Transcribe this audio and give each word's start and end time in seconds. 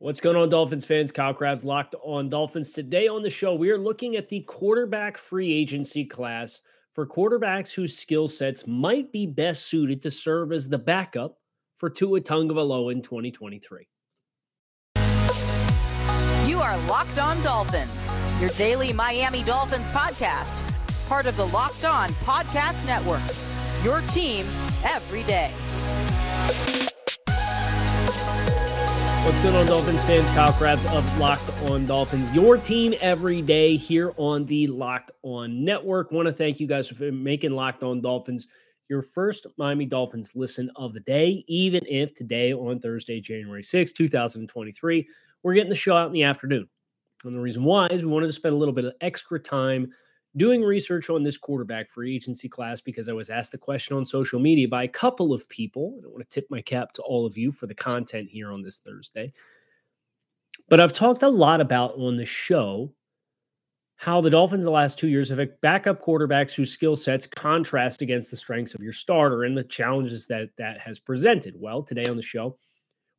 What's 0.00 0.20
going 0.20 0.36
on, 0.36 0.48
Dolphins 0.48 0.84
fans? 0.84 1.10
Kyle 1.10 1.34
Crabbs, 1.34 1.64
Locked 1.64 1.96
On 2.04 2.28
Dolphins. 2.28 2.70
Today 2.70 3.08
on 3.08 3.20
the 3.20 3.30
show, 3.30 3.56
we 3.56 3.68
are 3.72 3.78
looking 3.78 4.14
at 4.14 4.28
the 4.28 4.42
quarterback 4.42 5.16
free 5.16 5.52
agency 5.52 6.04
class 6.04 6.60
for 6.94 7.04
quarterbacks 7.04 7.72
whose 7.72 7.98
skill 7.98 8.28
sets 8.28 8.64
might 8.64 9.10
be 9.10 9.26
best 9.26 9.66
suited 9.66 10.00
to 10.02 10.12
serve 10.12 10.52
as 10.52 10.68
the 10.68 10.78
backup 10.78 11.38
for 11.78 11.90
Tua 11.90 12.20
Tagovailoa 12.20 12.92
in 12.92 13.02
2023. 13.02 13.88
You 16.46 16.60
are 16.60 16.78
Locked 16.86 17.18
On 17.18 17.42
Dolphins, 17.42 18.08
your 18.40 18.50
daily 18.50 18.92
Miami 18.92 19.42
Dolphins 19.42 19.90
podcast, 19.90 20.62
part 21.08 21.26
of 21.26 21.36
the 21.36 21.46
Locked 21.48 21.84
On 21.84 22.10
Podcast 22.22 22.86
Network. 22.86 23.20
Your 23.82 24.00
team 24.02 24.46
every 24.84 25.24
day. 25.24 25.52
What's 29.28 29.40
going 29.40 29.56
on, 29.56 29.66
Dolphins 29.66 30.02
fans? 30.04 30.30
Kyle 30.30 30.54
Crabbs 30.54 30.86
of 30.86 31.18
Locked 31.18 31.50
On 31.64 31.84
Dolphins, 31.84 32.32
your 32.32 32.56
team 32.56 32.94
every 32.98 33.42
day 33.42 33.76
here 33.76 34.14
on 34.16 34.46
the 34.46 34.66
Locked 34.68 35.10
On 35.22 35.66
Network. 35.66 36.10
Want 36.10 36.24
to 36.24 36.32
thank 36.32 36.58
you 36.58 36.66
guys 36.66 36.88
for 36.88 37.12
making 37.12 37.50
Locked 37.50 37.82
On 37.82 38.00
Dolphins 38.00 38.48
your 38.88 39.02
first 39.02 39.46
Miami 39.58 39.84
Dolphins 39.84 40.34
listen 40.34 40.70
of 40.76 40.94
the 40.94 41.00
day, 41.00 41.44
even 41.46 41.84
if 41.86 42.14
today 42.14 42.54
on 42.54 42.80
Thursday, 42.80 43.20
January 43.20 43.62
6, 43.62 43.92
2023, 43.92 45.06
we're 45.42 45.52
getting 45.52 45.68
the 45.68 45.76
show 45.76 45.94
out 45.94 46.06
in 46.06 46.14
the 46.14 46.22
afternoon. 46.22 46.66
And 47.24 47.36
the 47.36 47.40
reason 47.40 47.64
why 47.64 47.88
is 47.88 48.02
we 48.02 48.10
wanted 48.10 48.28
to 48.28 48.32
spend 48.32 48.54
a 48.54 48.58
little 48.58 48.72
bit 48.72 48.86
of 48.86 48.94
extra 49.02 49.38
time 49.38 49.92
doing 50.36 50.62
research 50.62 51.10
on 51.10 51.22
this 51.22 51.36
quarterback 51.36 51.88
free 51.88 52.14
agency 52.14 52.48
class 52.48 52.80
because 52.80 53.08
I 53.08 53.12
was 53.12 53.30
asked 53.30 53.52
the 53.52 53.58
question 53.58 53.96
on 53.96 54.04
social 54.04 54.38
media 54.38 54.68
by 54.68 54.84
a 54.84 54.88
couple 54.88 55.32
of 55.32 55.48
people. 55.48 56.00
I 56.04 56.08
want 56.08 56.18
to 56.20 56.28
tip 56.28 56.46
my 56.50 56.60
cap 56.60 56.92
to 56.94 57.02
all 57.02 57.26
of 57.26 57.36
you 57.36 57.50
for 57.50 57.66
the 57.66 57.74
content 57.74 58.28
here 58.30 58.52
on 58.52 58.62
this 58.62 58.78
Thursday. 58.78 59.32
But 60.68 60.80
I've 60.80 60.92
talked 60.92 61.22
a 61.22 61.28
lot 61.28 61.60
about 61.60 61.94
on 61.98 62.16
the 62.16 62.26
show 62.26 62.92
how 63.96 64.20
the 64.20 64.30
Dolphins 64.30 64.62
the 64.62 64.70
last 64.70 64.96
two 64.96 65.08
years 65.08 65.28
have 65.28 65.38
had 65.38 65.60
backup 65.60 66.00
quarterbacks 66.04 66.54
whose 66.54 66.70
skill 66.70 66.94
sets 66.94 67.26
contrast 67.26 68.00
against 68.00 68.30
the 68.30 68.36
strengths 68.36 68.74
of 68.74 68.80
your 68.80 68.92
starter 68.92 69.42
and 69.42 69.56
the 69.56 69.64
challenges 69.64 70.26
that 70.26 70.50
that 70.56 70.78
has 70.78 71.00
presented. 71.00 71.54
Well, 71.58 71.82
today 71.82 72.06
on 72.06 72.16
the 72.16 72.22
show, 72.22 72.54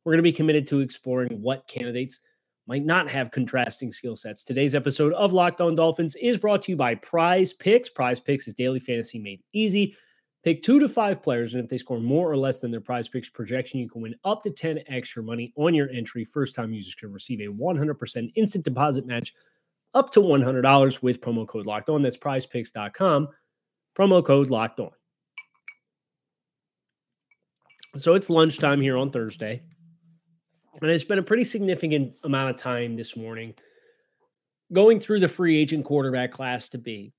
we're 0.04 0.12
going 0.12 0.20
to 0.20 0.22
be 0.22 0.32
committed 0.32 0.66
to 0.68 0.80
exploring 0.80 1.42
what 1.42 1.68
candidates 1.68 2.20
might 2.66 2.84
not 2.84 3.10
have 3.10 3.30
contrasting 3.30 3.90
skill 3.90 4.16
sets. 4.16 4.44
Today's 4.44 4.74
episode 4.74 5.12
of 5.14 5.32
Locked 5.32 5.60
On 5.60 5.74
Dolphins 5.74 6.16
is 6.16 6.38
brought 6.38 6.62
to 6.62 6.72
you 6.72 6.76
by 6.76 6.94
Prize 6.94 7.52
Picks. 7.52 7.88
Prize 7.88 8.20
Picks 8.20 8.46
is 8.46 8.54
daily 8.54 8.80
fantasy 8.80 9.18
made 9.18 9.42
easy. 9.52 9.96
Pick 10.42 10.62
two 10.62 10.80
to 10.80 10.88
five 10.88 11.22
players, 11.22 11.52
and 11.52 11.62
if 11.62 11.68
they 11.68 11.76
score 11.76 12.00
more 12.00 12.30
or 12.30 12.36
less 12.36 12.60
than 12.60 12.70
their 12.70 12.80
prize 12.80 13.08
picks 13.08 13.28
projection, 13.28 13.78
you 13.78 13.90
can 13.90 14.00
win 14.00 14.14
up 14.24 14.42
to 14.42 14.50
10 14.50 14.80
extra 14.88 15.22
money 15.22 15.52
on 15.56 15.74
your 15.74 15.90
entry. 15.90 16.24
First 16.24 16.54
time 16.54 16.72
users 16.72 16.94
can 16.94 17.12
receive 17.12 17.40
a 17.40 17.52
100% 17.52 18.32
instant 18.36 18.64
deposit 18.64 19.06
match 19.06 19.34
up 19.92 20.10
to 20.12 20.20
$100 20.20 21.02
with 21.02 21.20
promo 21.20 21.46
code 21.46 21.66
locked 21.66 21.90
on. 21.90 22.00
That's 22.00 22.16
prizepicks.com, 22.16 23.28
promo 23.98 24.24
code 24.24 24.48
locked 24.48 24.80
on. 24.80 24.90
So 27.98 28.14
it's 28.14 28.30
lunchtime 28.30 28.80
here 28.80 28.96
on 28.96 29.10
Thursday. 29.10 29.62
And 30.80 30.90
I 30.90 30.96
spent 30.96 31.20
a 31.20 31.24
pretty 31.24 31.44
significant 31.44 32.14
amount 32.24 32.50
of 32.50 32.56
time 32.56 32.96
this 32.96 33.16
morning 33.16 33.54
going 34.72 35.00
through 35.00 35.20
the 35.20 35.28
free 35.28 35.58
agent 35.58 35.84
quarterback 35.84 36.30
class 36.30 36.68
to 36.70 36.78
be 36.78 37.12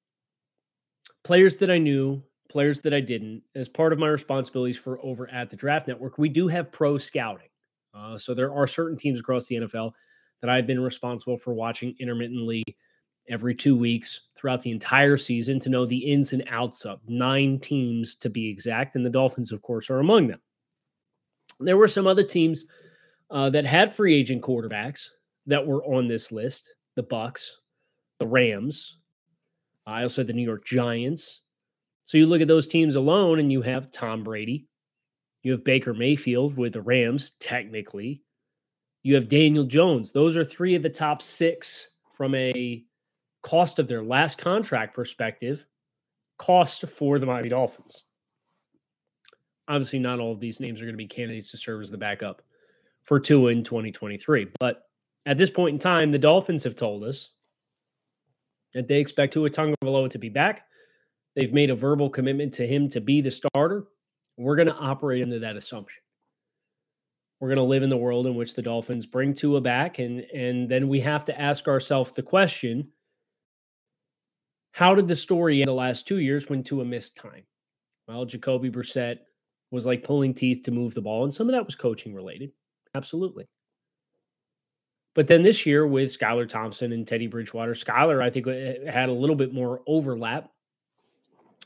players 1.24 1.58
that 1.58 1.70
I 1.70 1.78
knew, 1.78 2.24
players 2.50 2.82
that 2.82 2.94
I 2.94 3.02
didn't. 3.02 3.44
As 3.56 3.70
part 3.70 3.94
of 3.94 4.00
my 4.00 4.08
responsibilities 4.08 4.78
for 4.78 5.04
over 5.04 5.30
at 5.30 5.50
the 5.50 5.56
Draft 5.56 5.88
Network, 5.88 6.18
we 6.18 6.30
do 6.30 6.48
have 6.48 6.72
pro 6.72 6.98
scouting. 6.98 7.50
Uh, 7.94 8.18
so 8.18 8.34
there 8.34 8.54
are 8.54 8.68
certain 8.68 8.98
teams 8.98 9.20
across 9.20 9.48
the 9.48 9.56
NFL 9.56 9.92
that 10.42 10.50
I've 10.50 10.66
been 10.66 10.80
responsible 10.80 11.38
for 11.38 11.54
watching 11.54 11.96
intermittently 12.00 12.64
every 13.30 13.54
two 13.54 13.78
weeks 13.78 14.22
throughout 14.36 14.62
the 14.62 14.72
entire 14.72 15.18
season 15.18 15.60
to 15.60 15.70
know 15.70 15.86
the 15.86 16.12
ins 16.12 16.34
and 16.34 16.44
outs 16.50 16.86
of 16.86 17.00
nine 17.08 17.60
teams 17.60 18.16
to 18.16 18.30
be 18.30 18.50
exact. 18.50 18.96
And 18.96 19.06
the 19.06 19.10
Dolphins, 19.10 19.52
of 19.52 19.62
course, 19.62 19.90
are 19.90 20.00
among 20.00 20.28
them. 20.28 20.40
There 21.60 21.78
were 21.78 21.88
some 21.88 22.08
other 22.08 22.24
teams 22.24 22.66
uh, 23.32 23.50
that 23.50 23.66
had 23.66 23.94
free 23.94 24.16
agent 24.16 24.42
quarterbacks 24.42 25.08
that 25.48 25.66
were 25.66 25.84
on 25.86 26.08
this 26.08 26.32
list: 26.32 26.74
the 26.96 27.04
Bucks, 27.04 27.58
the 28.20 28.28
Rams. 28.28 28.98
I 29.88 30.04
also 30.04 30.22
had 30.22 30.28
the 30.28 30.34
New 30.34 30.44
York 30.44 30.66
Giants. 30.66 31.42
So 32.06 32.18
you 32.18 32.28
look 32.28 32.42
at 32.42 32.48
those 32.48 32.68
teams 32.68 32.96
alone, 32.96 33.40
and 33.40 33.52
you 33.52 33.62
have 33.62 33.92
Tom 33.92 34.24
Brady, 34.24 34.68
you 35.44 35.52
have 35.54 35.64
Baker 35.64 35.94
Mayfield 35.94 36.56
with 36.56 36.74
the 36.74 36.82
Rams, 36.82 37.32
technically. 37.40 38.22
You 39.04 39.16
have 39.16 39.30
Daniel 39.30 39.64
Jones. 39.64 40.12
Those 40.12 40.38
are 40.38 40.44
three 40.44 40.76
of 40.76 40.84
the 40.84 40.90
top 40.90 41.22
six 41.22 41.90
from 42.12 42.36
a 42.36 42.84
cost 43.42 43.80
of 43.80 43.88
their 43.88 44.04
last 44.04 44.38
contract 44.38 44.94
perspective, 44.94 45.66
cost 46.38 46.88
for 46.88 47.18
the 47.18 47.26
Miami 47.26 47.50
Dolphins. 47.50 48.04
Obviously, 49.68 50.00
not 50.00 50.20
all 50.20 50.34
of 50.34 50.40
these 50.40 50.60
names 50.60 50.80
are 50.80 50.86
going 50.86 50.94
to 50.94 50.98
be 50.98 51.08
candidates 51.08 51.50
to 51.52 51.58
serve 51.58 51.82
as 51.82 51.90
the 51.90 51.98
backup 51.98 52.42
for 53.04 53.20
Tua 53.20 53.52
in 53.52 53.64
2023. 53.64 54.48
But 54.60 54.84
at 55.26 55.38
this 55.38 55.50
point 55.50 55.74
in 55.74 55.80
time, 55.80 56.12
the 56.12 56.20
Dolphins 56.20 56.64
have 56.64 56.76
told 56.76 57.04
us 57.04 57.30
that 58.74 58.88
they 58.88 59.00
expect 59.00 59.34
Tua 59.34 59.50
Tagovailoa 59.50 60.10
to 60.12 60.20
be 60.20 60.30
back. 60.30 60.66
They've 61.36 61.54
made 61.54 61.70
a 61.70 61.76
verbal 61.76 62.10
commitment 62.10 62.54
to 62.56 62.68
him 62.68 62.90
to 62.90 63.02
be 63.02 63.22
the 63.22 63.32
starter. 63.32 63.88
We're 64.38 64.56
going 64.56 64.68
to 64.68 64.76
operate 64.76 65.24
under 65.24 65.40
that 65.40 65.56
assumption. 65.56 66.02
We're 67.40 67.50
going 67.50 67.58
to 67.58 67.64
live 67.64 67.84
in 67.84 67.90
the 67.90 67.98
world 67.98 68.28
in 68.28 68.36
which 68.36 68.54
the 68.54 68.62
Dolphins 68.62 69.06
bring 69.06 69.34
Tua 69.34 69.62
back, 69.62 69.98
and 69.98 70.20
and 70.20 70.70
then 70.70 70.88
we 70.88 71.00
have 71.00 71.26
to 71.26 71.42
ask 71.42 71.68
ourselves 71.68 72.12
the 72.12 72.22
question: 72.22 72.90
How 74.74 74.94
did 74.94 75.08
the 75.08 75.16
story 75.16 75.62
end 75.62 75.68
the 75.68 75.74
last 75.74 76.08
two 76.08 76.20
years 76.20 76.50
when 76.50 76.64
Tua 76.64 76.86
missed 76.86 77.18
time? 77.18 77.44
Well, 78.08 78.26
Jacoby 78.26 78.70
Brissett 78.70 79.20
was 79.72 79.88
like 79.88 80.04
pulling 80.04 80.36
teeth 80.36 80.62
to 80.64 80.72
move 80.72 80.94
the 80.94 81.02
ball, 81.02 81.24
and 81.24 81.34
some 81.34 81.50
of 81.50 81.54
that 81.54 81.66
was 81.66 81.76
coaching 81.76 82.14
related. 82.14 82.52
Absolutely. 82.94 83.48
But 85.14 85.28
then 85.28 85.42
this 85.42 85.66
year 85.66 85.86
with 85.86 86.18
Skylar 86.18 86.48
Thompson 86.48 86.94
and 86.94 87.06
Teddy 87.06 87.28
Bridgewater, 87.28 87.74
Skylar, 87.74 88.24
I 88.24 88.30
think, 88.30 88.48
had 88.88 89.10
a 89.10 89.14
little 89.14 89.36
bit 89.36 89.54
more 89.54 89.82
overlap. 89.86 90.50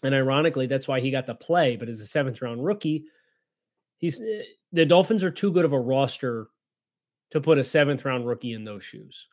And 0.04 0.16
ironically, 0.16 0.68
that's 0.68 0.88
why 0.88 1.00
he 1.00 1.12
got 1.12 1.26
the 1.26 1.36
play. 1.36 1.76
But 1.76 1.90
as 1.90 2.00
a 2.00 2.06
seventh 2.06 2.42
round 2.42 2.64
rookie, 2.64 3.06
he's 3.98 4.20
eh, 4.20 4.44
the 4.72 4.86
Dolphins 4.86 5.24
are 5.24 5.32
too 5.32 5.52
good 5.52 5.66
of 5.66 5.74
a 5.74 5.80
roster 5.80 6.48
to 7.32 7.42
put 7.42 7.58
a 7.58 7.64
seventh 7.64 8.04
round 8.04 8.28
rookie 8.28 8.54
in 8.54 8.64
those 8.64 8.84
shoes. 8.84 9.28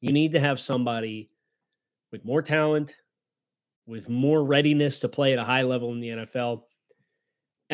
You 0.00 0.12
need 0.12 0.32
to 0.32 0.40
have 0.40 0.60
somebody 0.60 1.30
with 2.12 2.24
more 2.24 2.42
talent, 2.42 2.96
with 3.86 4.08
more 4.08 4.44
readiness 4.44 4.98
to 5.00 5.08
play 5.08 5.32
at 5.32 5.38
a 5.38 5.44
high 5.44 5.62
level 5.62 5.92
in 5.92 6.00
the 6.00 6.08
NFL 6.08 6.62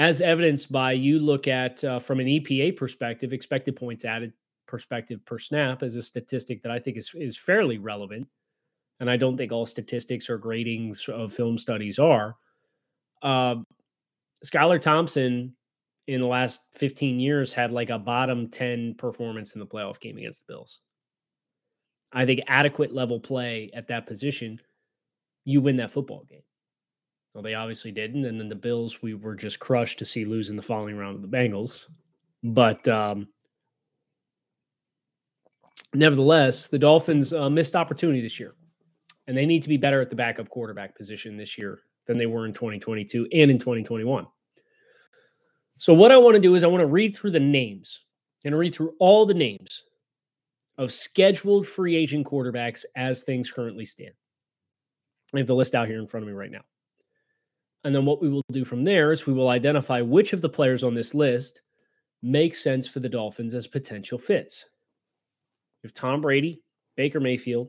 as 0.01 0.23
evidenced 0.23 0.73
by 0.73 0.93
you 0.93 1.19
look 1.19 1.47
at 1.47 1.85
uh, 1.85 1.99
from 1.99 2.21
an 2.21 2.27
EPA 2.27 2.75
perspective, 2.75 3.35
expected 3.35 3.77
points 3.77 4.07
added 4.07 4.33
perspective 4.67 5.23
per 5.27 5.39
snap 5.39 5.83
as 5.83 5.95
a 5.95 6.03
statistic 6.03 6.63
that 6.63 6.73
I 6.73 6.79
think 6.79 6.97
is 6.97 7.13
is 7.15 7.37
fairly 7.37 7.77
relevant. 7.77 8.27
And 9.01 9.11
I 9.11 9.19
don't 9.19 9.37
think 9.37 9.53
all 9.53 9.67
statistics 9.67 10.31
or 10.31 10.39
gradings 10.39 11.07
of 11.11 11.35
film 11.35 11.59
studies 11.59 11.99
are. 11.99 12.35
Uh, 13.21 13.57
Skylar 14.43 14.81
Thompson 14.81 15.55
in 16.07 16.23
the 16.23 16.27
last 16.27 16.63
15 16.73 17.21
years 17.21 17.53
had 17.53 17.71
like 17.71 17.91
a 17.91 17.99
bottom 17.99 18.49
10 18.49 18.95
performance 18.95 19.55
in 19.55 19.59
the 19.59 19.67
playoff 19.67 20.01
game 20.01 20.17
against 20.17 20.47
the 20.47 20.55
Bills. 20.55 20.81
I 22.11 22.25
think 22.25 22.41
adequate 22.47 22.95
level 22.95 23.21
play 23.21 23.71
at 23.75 23.89
that 23.89 24.07
position, 24.07 24.61
you 25.45 25.61
win 25.61 25.77
that 25.77 25.91
football 25.91 26.25
game. 26.27 26.43
Well, 27.35 27.43
they 27.43 27.55
obviously 27.55 27.93
didn't. 27.93 28.25
And 28.25 28.41
then 28.41 28.49
the 28.49 28.55
Bills, 28.55 29.03
we 29.03 29.15
were 29.15 29.35
just 29.35 29.61
crushed 29.61 29.99
to 30.01 30.05
see 30.05 30.25
lose 30.25 30.51
in 30.51 30.57
the 30.57 30.63
following 30.63 30.97
round 30.97 31.17
of 31.17 31.23
the 31.23 31.37
Bengals. 31.37 31.87
But 32.43 32.87
um, 32.89 33.29
nevertheless, 35.95 36.67
the 36.67 36.79
Dolphins 36.79 37.33
uh, 37.33 37.51
missed 37.51 37.77
opportunity 37.77 38.21
this 38.21 38.41
year. 38.41 38.55
And 39.27 39.37
they 39.37 39.47
need 39.47 39.63
to 39.63 39.69
be 39.69 39.77
better 39.77 40.01
at 40.01 40.11
the 40.11 40.17
backup 40.17 40.49
quarterback 40.49 40.97
position 40.97 41.37
this 41.37 41.57
year 41.57 41.83
than 42.07 42.19
they 42.19 42.27
were 42.27 42.47
in 42.47 42.53
2022 42.53 43.29
and 43.33 43.51
in 43.51 43.59
2021. 43.59 44.27
So, 45.79 45.95
what 45.95 46.11
I 46.11 46.17
want 46.17 46.35
to 46.35 46.41
do 46.41 46.57
is 46.57 46.65
I 46.65 46.67
want 46.67 46.81
to 46.81 46.87
read 46.87 47.15
through 47.15 47.31
the 47.31 47.41
names 47.41 48.01
and 48.45 48.59
read 48.59 48.75
through 48.75 48.95
all 48.99 49.25
the 49.25 49.35
names 49.35 49.85
of 50.79 50.91
scheduled 50.91 51.67
free 51.67 51.95
agent 51.95 52.27
quarterbacks 52.27 52.85
as 52.97 53.23
things 53.23 53.53
currently 53.53 53.87
stand. 53.87 54.15
I 55.35 55.39
have 55.39 55.47
the 55.47 55.55
list 55.55 55.75
out 55.75 55.87
here 55.87 56.01
in 56.01 56.07
front 56.07 56.25
of 56.25 56.29
me 56.29 56.35
right 56.35 56.51
now. 56.51 56.63
And 57.85 57.95
then 57.95 58.05
what 58.05 58.21
we 58.21 58.29
will 58.29 58.45
do 58.53 58.65
from 58.65 58.85
there 58.85 59.13
is 59.13 59.27
we 59.27 59.33
will 59.33 59.49
identify 59.49 60.01
which 60.01 60.33
of 60.33 60.43
the 60.43 60.49
players 60.49 60.85
on 60.85 60.95
this 60.95 61.15
list 61.15 61.63
make 62.23 62.55
sense 62.55 62.87
for 62.87 63.01
the 63.01 63.09
Dolphins 63.09 63.55
as 63.55 63.67
potential 63.67 64.19
fits. 64.19 64.67
If 65.83 65.95
Tom 65.95 66.21
Brady, 66.21 66.63
Baker 66.97 67.21
Mayfield, 67.21 67.69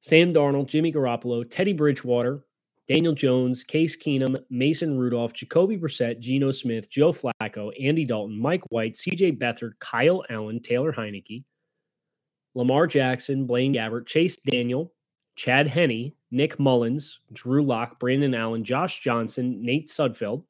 Sam 0.00 0.34
Darnold, 0.34 0.66
Jimmy 0.66 0.92
Garoppolo, 0.92 1.48
Teddy 1.48 1.72
Bridgewater, 1.72 2.44
Daniel 2.88 3.14
Jones, 3.14 3.64
Case 3.64 3.96
Keenum, 3.96 4.36
Mason 4.50 4.96
Rudolph, 4.96 5.32
Jacoby 5.32 5.76
Brissett, 5.76 6.20
Geno 6.20 6.50
Smith, 6.50 6.88
Joe 6.88 7.12
Flacco, 7.12 7.72
Andy 7.82 8.04
Dalton, 8.04 8.38
Mike 8.38 8.62
White, 8.70 8.94
CJ 8.94 9.38
Beathard, 9.38 9.72
Kyle 9.80 10.24
Allen, 10.30 10.60
Taylor 10.60 10.92
Heinicke, 10.92 11.44
Lamar 12.54 12.86
Jackson, 12.86 13.46
Blaine 13.46 13.74
Gabbert, 13.74 14.06
Chase 14.06 14.36
Daniel, 14.36 14.92
Chad 15.34 15.66
Henne, 15.66 16.12
Nick 16.30 16.58
Mullens, 16.58 17.20
Drew 17.32 17.62
Lock, 17.62 17.98
Brandon 18.00 18.34
Allen, 18.34 18.64
Josh 18.64 19.00
Johnson, 19.00 19.62
Nate 19.62 19.88
Sudfeld, 19.88 20.42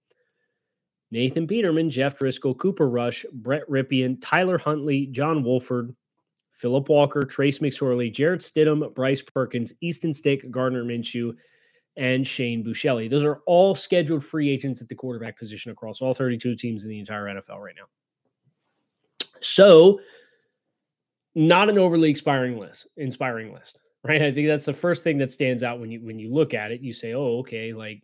Nathan 1.11 1.46
Peterman, 1.46 1.90
Jeff 1.90 2.19
Driskel, 2.19 2.56
Cooper 2.58 2.88
Rush, 2.88 3.25
Brett 3.32 3.69
Rypien, 3.69 4.19
Tyler 4.20 4.58
Huntley, 4.58 5.06
John 5.06 5.44
Wolford, 5.44 5.94
Phillip 6.50 6.88
Walker, 6.88 7.23
Trace 7.23 7.58
McSorley, 7.58 8.12
Jarrett 8.12 8.40
Stidham, 8.40 8.94
Bryce 8.94 9.23
Perkins, 9.23 9.75
Easton 9.81 10.14
Stick, 10.14 10.50
Gardner 10.50 10.84
Minshew, 10.84 11.34
and 11.96 12.26
Shane 12.26 12.64
Buechele. 12.64 13.11
Those 13.11 13.25
are 13.25 13.40
all 13.46 13.75
scheduled 13.75 14.25
free 14.25 14.50
agents 14.50 14.82
at 14.82 14.88
the 14.88 14.94
quarterback 14.94 15.38
position 15.38 15.70
across 15.70 16.00
all 16.00 16.14
32 16.14 16.56
teams 16.56 16.84
in 16.84 16.90
the 16.90 16.99
entire 16.99 17.25
NFL 17.25 17.58
right 17.58 17.75
now. 17.76 17.87
So, 19.40 20.00
not 21.34 21.69
an 21.69 21.78
overly 21.78 22.11
inspiring 22.11 22.58
list, 22.58 22.87
inspiring 22.96 23.52
list, 23.52 23.78
right? 24.06 24.23
I 24.23 24.32
think 24.32 24.49
that's 24.49 24.64
the 24.64 24.75
first 24.75 25.05
thing 25.05 25.19
that 25.19 25.32
stands 25.32 25.62
out 25.62 25.81
when 25.81 25.91
you 25.91 26.00
when 26.00 26.19
you 26.19 26.32
look 26.32 26.55
at 26.55 26.73
it. 26.73 26.81
You 26.81 26.93
say, 26.93 27.14
"Oh, 27.14 27.38
okay, 27.38 27.73
like 27.73 28.03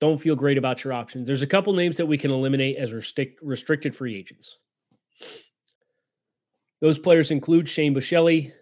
don't 0.00 0.20
feel 0.20 0.36
great 0.36 0.58
about 0.58 0.84
your 0.84 0.92
options." 0.92 1.26
There's 1.26 1.42
a 1.42 1.46
couple 1.46 1.72
names 1.72 1.96
that 1.96 2.06
we 2.06 2.18
can 2.18 2.30
eliminate 2.30 2.76
as 2.76 2.92
restrict, 2.92 3.40
restricted 3.42 3.94
free 3.94 4.16
agents. 4.16 4.58
Those 6.80 6.98
players 6.98 7.30
include 7.30 7.68
Shane 7.68 7.94
Buechele, 7.94 8.52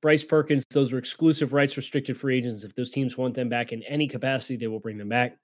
Bryce 0.00 0.22
Perkins, 0.22 0.64
those 0.70 0.92
are 0.92 0.98
exclusive 0.98 1.52
rights 1.52 1.76
restricted 1.76 2.16
free 2.16 2.38
agents. 2.38 2.62
If 2.62 2.74
those 2.76 2.90
teams 2.90 3.16
want 3.16 3.34
them 3.34 3.48
back 3.48 3.72
in 3.72 3.82
any 3.82 4.06
capacity, 4.06 4.56
they 4.56 4.68
will 4.68 4.78
bring 4.78 4.98
them 4.98 5.08
back. 5.08 5.36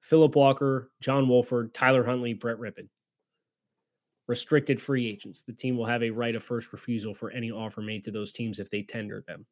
Phillip 0.00 0.34
Walker, 0.34 0.90
John 1.00 1.28
Wolford, 1.28 1.72
Tyler 1.74 2.02
Huntley, 2.02 2.34
Brett 2.34 2.58
Rypien. 2.58 2.88
Restricted 4.30 4.80
free 4.80 5.08
agents. 5.08 5.42
The 5.42 5.52
team 5.52 5.76
will 5.76 5.86
have 5.86 6.04
a 6.04 6.10
right 6.10 6.36
of 6.36 6.44
first 6.44 6.72
refusal 6.72 7.12
for 7.12 7.32
any 7.32 7.50
offer 7.50 7.80
made 7.80 8.04
to 8.04 8.12
those 8.12 8.30
teams 8.30 8.60
if 8.60 8.70
they 8.70 8.80
tender 8.80 9.24
them. 9.26 9.44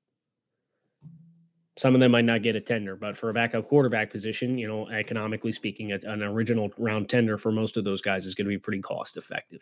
Some 1.76 1.96
of 1.96 2.00
them 2.00 2.12
might 2.12 2.24
not 2.24 2.42
get 2.42 2.54
a 2.54 2.60
tender, 2.60 2.94
but 2.94 3.16
for 3.16 3.28
a 3.28 3.34
backup 3.34 3.64
quarterback 3.64 4.08
position, 4.08 4.56
you 4.56 4.68
know, 4.68 4.88
economically 4.90 5.50
speaking, 5.50 5.90
an 5.90 6.22
original 6.22 6.70
round 6.78 7.08
tender 7.08 7.36
for 7.36 7.50
most 7.50 7.76
of 7.76 7.82
those 7.82 8.00
guys 8.00 8.24
is 8.24 8.36
going 8.36 8.44
to 8.44 8.50
be 8.50 8.56
pretty 8.56 8.80
cost 8.80 9.16
effective. 9.16 9.60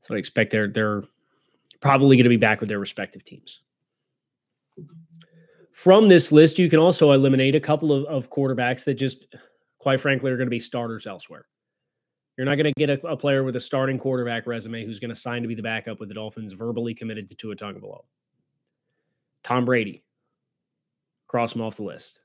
So 0.00 0.16
I 0.16 0.18
expect 0.18 0.50
they're 0.50 0.66
they're 0.66 1.04
probably 1.80 2.16
going 2.16 2.24
to 2.24 2.28
be 2.28 2.36
back 2.36 2.58
with 2.58 2.68
their 2.68 2.80
respective 2.80 3.22
teams. 3.22 3.60
From 5.70 6.08
this 6.08 6.32
list, 6.32 6.58
you 6.58 6.68
can 6.68 6.80
also 6.80 7.12
eliminate 7.12 7.54
a 7.54 7.60
couple 7.60 7.92
of, 7.92 8.04
of 8.06 8.30
quarterbacks 8.30 8.82
that 8.86 8.94
just, 8.94 9.26
quite 9.78 10.00
frankly, 10.00 10.32
are 10.32 10.36
going 10.36 10.48
to 10.48 10.50
be 10.50 10.58
starters 10.58 11.06
elsewhere. 11.06 11.46
You're 12.36 12.46
not 12.46 12.56
going 12.56 12.72
to 12.72 12.72
get 12.76 12.90
a, 12.90 13.06
a, 13.06 13.16
player 13.16 13.42
with 13.44 13.56
a 13.56 13.60
starting 13.60 13.98
quarterback 13.98 14.46
resume 14.46 14.84
who's 14.84 14.98
going 14.98 15.08
to 15.08 15.14
sign 15.14 15.42
to 15.42 15.48
be 15.48 15.54
the 15.54 15.62
backup 15.62 16.00
with 16.00 16.08
the 16.08 16.14
Dolphins 16.14 16.52
verbally 16.52 16.94
committed 16.94 17.28
to 17.28 17.34
Tua 17.34 17.56
Tagovailoa. 17.56 18.02
Tom 19.42 19.64
Brady, 19.64 20.04
cross 21.28 21.54
him 21.54 21.62
off 21.62 21.76
the 21.76 21.84
list. 21.84 22.20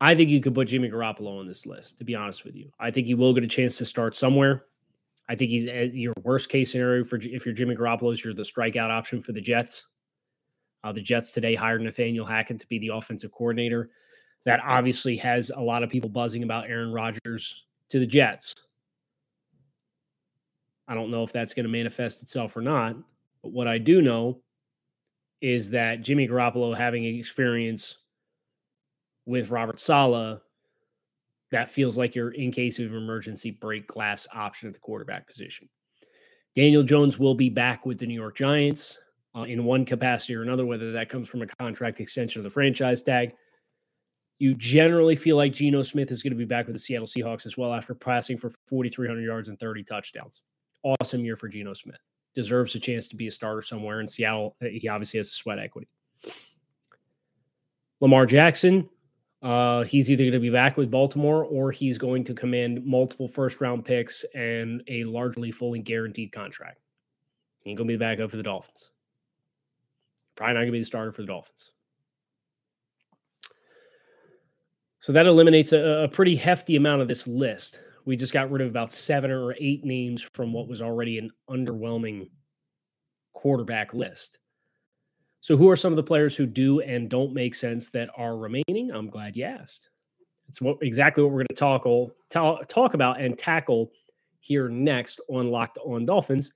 I 0.00 0.14
think 0.14 0.28
you 0.28 0.40
could 0.40 0.54
put 0.54 0.68
Jimmy 0.68 0.90
Garoppolo 0.90 1.38
on 1.38 1.46
this 1.46 1.64
list, 1.64 1.98
to 1.98 2.04
be 2.04 2.14
honest 2.14 2.44
with 2.44 2.56
you. 2.56 2.70
I 2.78 2.90
think 2.90 3.06
he 3.06 3.14
will 3.14 3.32
get 3.32 3.44
a 3.44 3.48
chance 3.48 3.78
to 3.78 3.86
start 3.86 4.16
somewhere. 4.16 4.64
I 5.28 5.34
think 5.34 5.50
he's 5.50 5.66
uh, 5.66 5.88
your 5.92 6.12
worst 6.22 6.50
case 6.50 6.72
scenario 6.72 7.04
for 7.04 7.16
if 7.16 7.46
you're 7.46 7.54
Jimmy 7.54 7.74
Garoppolo 7.74 8.12
is 8.12 8.22
you're 8.22 8.34
the 8.34 8.42
strikeout 8.42 8.90
option 8.90 9.22
for 9.22 9.32
the 9.32 9.40
Jets. 9.40 9.84
Uh, 10.82 10.92
the 10.92 11.00
Jets 11.00 11.32
today 11.32 11.54
hired 11.54 11.80
Nathaniel 11.80 12.26
Hackett 12.26 12.60
to 12.60 12.66
be 12.66 12.78
the 12.78 12.88
offensive 12.88 13.32
coordinator. 13.32 13.90
That 14.44 14.60
obviously 14.62 15.16
has 15.16 15.50
a 15.54 15.60
lot 15.60 15.82
of 15.82 15.88
people 15.88 16.10
buzzing 16.10 16.42
about 16.42 16.68
Aaron 16.68 16.92
Rodgers 16.92 17.64
to 17.88 17.98
the 17.98 18.06
Jets. 18.06 18.54
I 20.86 20.94
don't 20.94 21.10
know 21.10 21.24
if 21.24 21.32
that's 21.32 21.54
going 21.54 21.64
to 21.64 21.70
manifest 21.70 22.22
itself 22.22 22.56
or 22.56 22.60
not, 22.60 22.96
but 23.42 23.52
what 23.52 23.68
I 23.68 23.78
do 23.78 24.02
know 24.02 24.40
is 25.40 25.70
that 25.70 26.02
Jimmy 26.02 26.28
Garoppolo 26.28 26.76
having 26.76 27.04
experience 27.04 27.98
with 29.26 29.50
Robert 29.50 29.80
Saleh 29.80 30.40
that 31.50 31.70
feels 31.70 31.96
like 31.96 32.14
your 32.14 32.30
in 32.30 32.50
case 32.50 32.78
of 32.78 32.92
emergency 32.92 33.52
break 33.52 33.86
glass 33.86 34.26
option 34.34 34.66
at 34.66 34.74
the 34.74 34.80
quarterback 34.80 35.26
position. 35.26 35.68
Daniel 36.56 36.82
Jones 36.82 37.18
will 37.18 37.34
be 37.34 37.48
back 37.48 37.86
with 37.86 37.98
the 37.98 38.06
New 38.06 38.14
York 38.14 38.36
Giants 38.36 38.98
uh, 39.36 39.42
in 39.42 39.64
one 39.64 39.84
capacity 39.84 40.34
or 40.34 40.42
another, 40.42 40.66
whether 40.66 40.92
that 40.92 41.08
comes 41.08 41.28
from 41.28 41.42
a 41.42 41.46
contract 41.46 42.00
extension 42.00 42.40
or 42.40 42.42
the 42.42 42.50
franchise 42.50 43.02
tag. 43.02 43.34
You 44.38 44.54
generally 44.54 45.14
feel 45.14 45.36
like 45.36 45.52
Geno 45.52 45.82
Smith 45.82 46.10
is 46.10 46.22
going 46.22 46.32
to 46.32 46.36
be 46.36 46.44
back 46.44 46.66
with 46.66 46.74
the 46.74 46.80
Seattle 46.80 47.06
Seahawks 47.06 47.46
as 47.46 47.56
well 47.56 47.72
after 47.72 47.94
passing 47.94 48.36
for 48.36 48.50
4,300 48.68 49.20
yards 49.22 49.48
and 49.48 49.58
30 49.58 49.84
touchdowns. 49.84 50.42
Awesome 50.84 51.24
year 51.24 51.36
for 51.36 51.48
Geno 51.48 51.72
Smith. 51.72 51.98
Deserves 52.34 52.74
a 52.74 52.78
chance 52.78 53.08
to 53.08 53.16
be 53.16 53.26
a 53.26 53.30
starter 53.30 53.62
somewhere 53.62 54.00
in 54.00 54.06
Seattle. 54.06 54.56
He 54.60 54.88
obviously 54.88 55.18
has 55.18 55.28
a 55.28 55.32
sweat 55.32 55.58
equity. 55.58 55.88
Lamar 58.00 58.26
Jackson, 58.26 58.88
uh, 59.42 59.84
he's 59.84 60.10
either 60.10 60.24
going 60.24 60.32
to 60.32 60.40
be 60.40 60.50
back 60.50 60.76
with 60.76 60.90
Baltimore 60.90 61.44
or 61.44 61.70
he's 61.70 61.98
going 61.98 62.24
to 62.24 62.34
command 62.34 62.84
multiple 62.84 63.28
first 63.28 63.60
round 63.60 63.84
picks 63.84 64.24
and 64.34 64.82
a 64.88 65.04
largely 65.04 65.50
fully 65.50 65.78
guaranteed 65.78 66.32
contract. 66.32 66.80
He's 67.64 67.76
going 67.76 67.88
to 67.88 67.92
be 67.92 67.96
the 67.96 68.04
backup 68.04 68.30
for 68.30 68.36
the 68.36 68.42
Dolphins. 68.42 68.90
Probably 70.36 70.54
not 70.54 70.60
going 70.60 70.68
to 70.68 70.72
be 70.72 70.78
the 70.80 70.84
starter 70.84 71.12
for 71.12 71.22
the 71.22 71.28
Dolphins. 71.28 71.72
So 75.00 75.12
that 75.12 75.26
eliminates 75.26 75.72
a, 75.72 76.04
a, 76.04 76.08
pretty 76.08 76.34
hefty 76.34 76.76
amount 76.76 77.02
of 77.02 77.08
this 77.08 77.26
list. 77.26 77.80
We 78.04 78.16
just 78.16 78.32
got 78.32 78.50
rid 78.50 78.62
of 78.62 78.68
about 78.68 78.92
seven 78.92 79.30
or 79.30 79.54
eight 79.58 79.84
names 79.84 80.22
from 80.34 80.52
what 80.52 80.68
was 80.68 80.82
already 80.82 81.18
an 81.18 81.30
underwhelming 81.48 82.28
quarterback 83.32 83.94
list. 83.94 84.38
So, 85.40 85.56
who 85.56 85.68
are 85.70 85.76
some 85.76 85.92
of 85.92 85.96
the 85.96 86.02
players 86.02 86.36
who 86.36 86.46
do 86.46 86.80
and 86.80 87.10
don't 87.10 87.34
make 87.34 87.54
sense 87.54 87.90
that 87.90 88.08
are 88.16 88.36
remaining? 88.36 88.90
I'm 88.92 89.10
glad 89.10 89.36
you 89.36 89.44
asked. 89.44 89.90
It's 90.48 90.60
what 90.60 90.78
exactly 90.82 91.22
what 91.22 91.32
we're 91.32 91.44
going 91.44 91.48
to 91.48 91.54
talk 91.54 92.68
talk, 92.68 92.94
about 92.94 93.20
and 93.20 93.36
tackle 93.36 93.90
here 94.40 94.68
next 94.68 95.20
on 95.28 95.50
Locked 95.50 95.78
On 95.84 96.04
Dolphins 96.04 96.52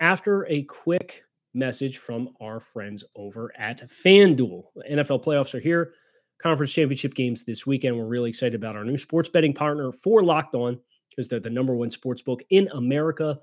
after 0.00 0.46
a 0.46 0.62
quick 0.64 1.24
message 1.54 1.98
from 1.98 2.30
our 2.40 2.60
friends 2.60 3.04
over 3.16 3.52
at 3.56 3.88
FanDuel. 3.88 4.64
The 4.76 4.84
NFL 4.90 5.24
playoffs 5.24 5.54
are 5.54 5.60
here. 5.60 5.94
Conference 6.42 6.72
championship 6.72 7.14
games 7.14 7.44
this 7.44 7.66
weekend. 7.66 7.96
We're 7.96 8.04
really 8.06 8.30
excited 8.30 8.54
about 8.54 8.76
our 8.76 8.84
new 8.84 8.96
sports 8.96 9.28
betting 9.28 9.54
partner 9.54 9.92
for 9.92 10.22
Locked 10.22 10.54
On 10.54 10.78
because 11.10 11.28
they're 11.28 11.40
the 11.40 11.50
number 11.50 11.74
one 11.74 11.90
sports 11.90 12.22
book 12.22 12.42
in 12.50 12.68
America, 12.74 13.38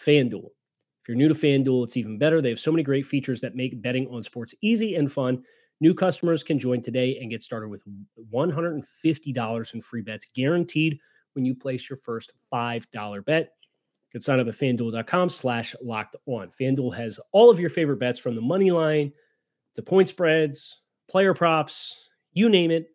FanDuel. 0.00 0.46
If 1.02 1.08
you're 1.08 1.16
new 1.16 1.28
to 1.28 1.34
FanDuel, 1.34 1.84
it's 1.84 1.96
even 1.96 2.18
better. 2.18 2.40
They 2.40 2.48
have 2.48 2.60
so 2.60 2.72
many 2.72 2.82
great 2.82 3.06
features 3.06 3.40
that 3.40 3.54
make 3.54 3.80
betting 3.82 4.08
on 4.08 4.22
sports 4.22 4.54
easy 4.62 4.96
and 4.96 5.10
fun. 5.10 5.42
New 5.80 5.94
customers 5.94 6.42
can 6.42 6.58
join 6.58 6.80
today 6.80 7.18
and 7.20 7.30
get 7.30 7.42
started 7.42 7.68
with 7.68 7.82
$150 8.34 9.74
in 9.74 9.80
free 9.80 10.02
bets 10.02 10.32
guaranteed 10.32 10.98
when 11.34 11.44
you 11.44 11.54
place 11.54 11.88
your 11.88 11.98
first 11.98 12.32
$5 12.52 13.24
bet. 13.24 13.42
You 13.42 14.10
can 14.12 14.20
sign 14.20 14.40
up 14.40 14.48
at 14.48 14.54
fanduel.com 14.54 15.28
slash 15.28 15.74
locked 15.82 16.16
on. 16.26 16.50
FanDuel 16.58 16.94
has 16.96 17.20
all 17.32 17.50
of 17.50 17.60
your 17.60 17.70
favorite 17.70 17.98
bets 17.98 18.18
from 18.18 18.34
the 18.34 18.40
money 18.40 18.70
line 18.70 19.12
to 19.74 19.82
point 19.82 20.08
spreads, 20.08 20.78
player 21.08 21.34
props, 21.34 22.05
you 22.36 22.48
name 22.48 22.70
it. 22.70 22.90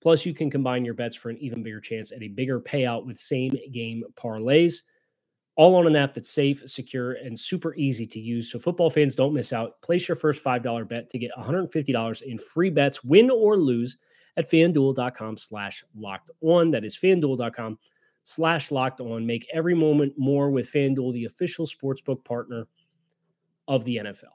Plus, 0.00 0.24
you 0.26 0.34
can 0.34 0.50
combine 0.50 0.84
your 0.84 0.94
bets 0.94 1.16
for 1.16 1.30
an 1.30 1.38
even 1.38 1.62
bigger 1.62 1.80
chance 1.80 2.12
at 2.12 2.22
a 2.22 2.28
bigger 2.28 2.60
payout 2.60 3.06
with 3.06 3.18
same 3.18 3.52
game 3.72 4.02
parlays 4.16 4.80
all 5.56 5.76
on 5.76 5.86
an 5.86 5.96
app 5.96 6.12
that's 6.12 6.30
safe, 6.30 6.62
secure, 6.66 7.12
and 7.12 7.38
super 7.38 7.74
easy 7.76 8.06
to 8.06 8.18
use. 8.20 8.50
So 8.50 8.58
football 8.58 8.90
fans 8.90 9.14
don't 9.14 9.34
miss 9.34 9.52
out. 9.52 9.80
Place 9.82 10.08
your 10.08 10.16
first 10.16 10.42
$5 10.42 10.88
bet 10.88 11.08
to 11.10 11.18
get 11.18 11.30
$150 11.38 12.22
in 12.22 12.38
free 12.38 12.70
bets, 12.70 13.04
win 13.04 13.30
or 13.30 13.56
lose, 13.56 13.96
at 14.36 14.50
fanduel.com 14.50 15.36
slash 15.36 15.84
locked 15.94 16.30
on. 16.40 16.70
That 16.70 16.84
is 16.84 16.96
fanduel.com 16.96 17.78
slash 18.24 18.72
locked 18.72 19.00
on. 19.00 19.26
Make 19.26 19.46
every 19.52 19.74
moment 19.74 20.14
more 20.16 20.50
with 20.50 20.72
FanDuel, 20.72 21.12
the 21.12 21.26
official 21.26 21.66
sportsbook 21.66 22.24
partner 22.24 22.66
of 23.68 23.84
the 23.84 23.98
NFL. 23.98 24.34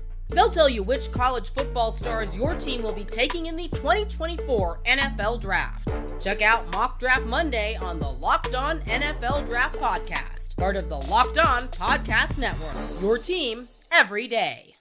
They'll 0.31 0.49
tell 0.49 0.69
you 0.69 0.81
which 0.83 1.11
college 1.11 1.51
football 1.51 1.91
stars 1.91 2.37
your 2.37 2.55
team 2.55 2.83
will 2.83 2.93
be 2.93 3.03
taking 3.03 3.47
in 3.47 3.57
the 3.57 3.67
2024 3.67 4.79
NFL 4.85 5.41
Draft. 5.41 5.89
Check 6.21 6.41
out 6.41 6.71
Mock 6.73 6.99
Draft 6.99 7.25
Monday 7.25 7.75
on 7.81 7.99
the 7.99 8.07
Locked 8.07 8.55
On 8.55 8.79
NFL 8.81 9.45
Draft 9.45 9.77
Podcast, 9.77 10.55
part 10.55 10.77
of 10.77 10.87
the 10.87 10.97
Locked 10.97 11.37
On 11.37 11.67
Podcast 11.67 12.37
Network. 12.37 13.01
Your 13.01 13.17
team 13.17 13.67
every 13.91 14.29
day. 14.29 14.75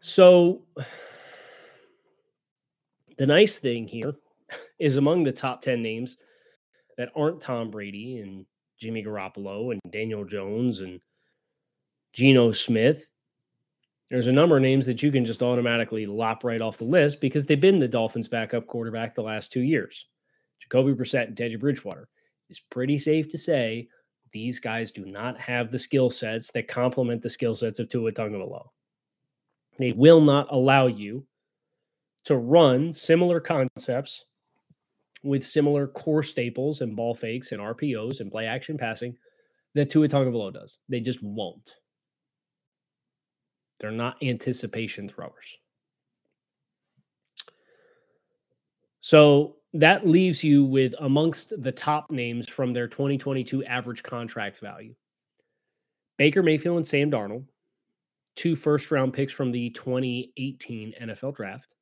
So, 0.00 0.62
the 3.18 3.26
nice 3.26 3.58
thing 3.58 3.88
here 3.88 4.14
is 4.78 4.96
among 4.96 5.24
the 5.24 5.32
top 5.32 5.62
10 5.62 5.82
names 5.82 6.16
that 6.96 7.10
aren't 7.16 7.40
Tom 7.40 7.72
Brady 7.72 8.18
and 8.18 8.46
Jimmy 8.78 9.02
Garoppolo 9.02 9.72
and 9.72 9.80
Daniel 9.90 10.24
Jones 10.24 10.80
and 10.80 11.00
Geno 12.12 12.52
Smith 12.52 13.10
there's 14.08 14.28
a 14.28 14.32
number 14.32 14.56
of 14.56 14.62
names 14.62 14.86
that 14.86 15.02
you 15.02 15.10
can 15.10 15.24
just 15.24 15.42
automatically 15.42 16.06
lop 16.06 16.44
right 16.44 16.60
off 16.60 16.78
the 16.78 16.84
list 16.84 17.20
because 17.20 17.44
they've 17.44 17.60
been 17.60 17.78
the 17.78 17.88
Dolphins' 17.88 18.28
backup 18.28 18.66
quarterback 18.66 19.14
the 19.14 19.22
last 19.22 19.50
two 19.50 19.62
years. 19.62 20.06
Jacoby 20.60 20.94
Brissett 20.94 21.28
and 21.28 21.36
Teddy 21.36 21.56
Bridgewater. 21.56 22.08
It's 22.48 22.60
pretty 22.60 22.98
safe 22.98 23.28
to 23.30 23.38
say 23.38 23.88
these 24.32 24.60
guys 24.60 24.92
do 24.92 25.04
not 25.04 25.40
have 25.40 25.70
the 25.70 25.78
skill 25.78 26.10
sets 26.10 26.52
that 26.52 26.68
complement 26.68 27.22
the 27.22 27.30
skill 27.30 27.54
sets 27.54 27.78
of 27.78 27.88
Tua 27.88 28.12
Tagovailoa. 28.12 28.66
They 29.78 29.92
will 29.92 30.20
not 30.20 30.48
allow 30.50 30.86
you 30.86 31.26
to 32.24 32.36
run 32.36 32.92
similar 32.92 33.40
concepts 33.40 34.24
with 35.22 35.44
similar 35.44 35.88
core 35.88 36.22
staples 36.22 36.80
and 36.80 36.96
ball 36.96 37.14
fakes 37.14 37.52
and 37.52 37.60
RPOs 37.60 38.20
and 38.20 38.30
play 38.30 38.46
action 38.46 38.78
passing 38.78 39.16
that 39.74 39.90
Tua 39.90 40.08
Tagovailoa 40.08 40.54
does. 40.54 40.78
They 40.88 41.00
just 41.00 41.22
won't. 41.22 41.74
They're 43.78 43.90
not 43.90 44.22
anticipation 44.22 45.08
throwers. 45.08 45.58
So 49.00 49.56
that 49.74 50.06
leaves 50.06 50.42
you 50.42 50.64
with 50.64 50.94
amongst 51.00 51.62
the 51.62 51.72
top 51.72 52.10
names 52.10 52.48
from 52.48 52.72
their 52.72 52.88
2022 52.88 53.64
average 53.64 54.02
contract 54.02 54.58
value. 54.58 54.94
Baker 56.16 56.42
Mayfield 56.42 56.78
and 56.78 56.86
Sam 56.86 57.10
Darnold, 57.10 57.44
two 58.36 58.56
first 58.56 58.90
round 58.90 59.12
picks 59.12 59.32
from 59.32 59.52
the 59.52 59.70
2018 59.70 60.94
NFL 61.02 61.34
draft, 61.34 61.74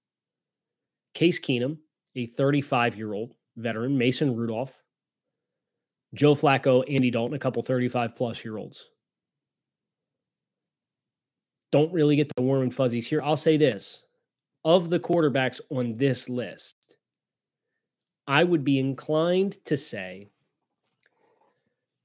Case 1.14 1.38
Keenum, 1.38 1.78
a 2.16 2.26
35 2.26 2.96
year 2.96 3.12
old 3.12 3.34
veteran, 3.56 3.96
Mason 3.96 4.34
Rudolph, 4.34 4.82
Joe 6.14 6.34
Flacco, 6.34 6.84
Andy 6.92 7.10
Dalton, 7.10 7.36
a 7.36 7.38
couple 7.38 7.62
35 7.62 8.16
plus 8.16 8.44
year 8.44 8.58
olds 8.58 8.86
don't 11.74 11.92
really 11.92 12.14
get 12.14 12.32
the 12.36 12.42
warm 12.42 12.62
and 12.62 12.72
fuzzies 12.72 13.08
here. 13.08 13.20
I'll 13.20 13.34
say 13.34 13.56
this 13.56 14.04
of 14.64 14.90
the 14.90 15.00
quarterbacks 15.00 15.60
on 15.70 15.96
this 15.96 16.28
list, 16.28 16.76
I 18.28 18.44
would 18.44 18.62
be 18.62 18.78
inclined 18.78 19.56
to 19.64 19.76
say 19.76 20.30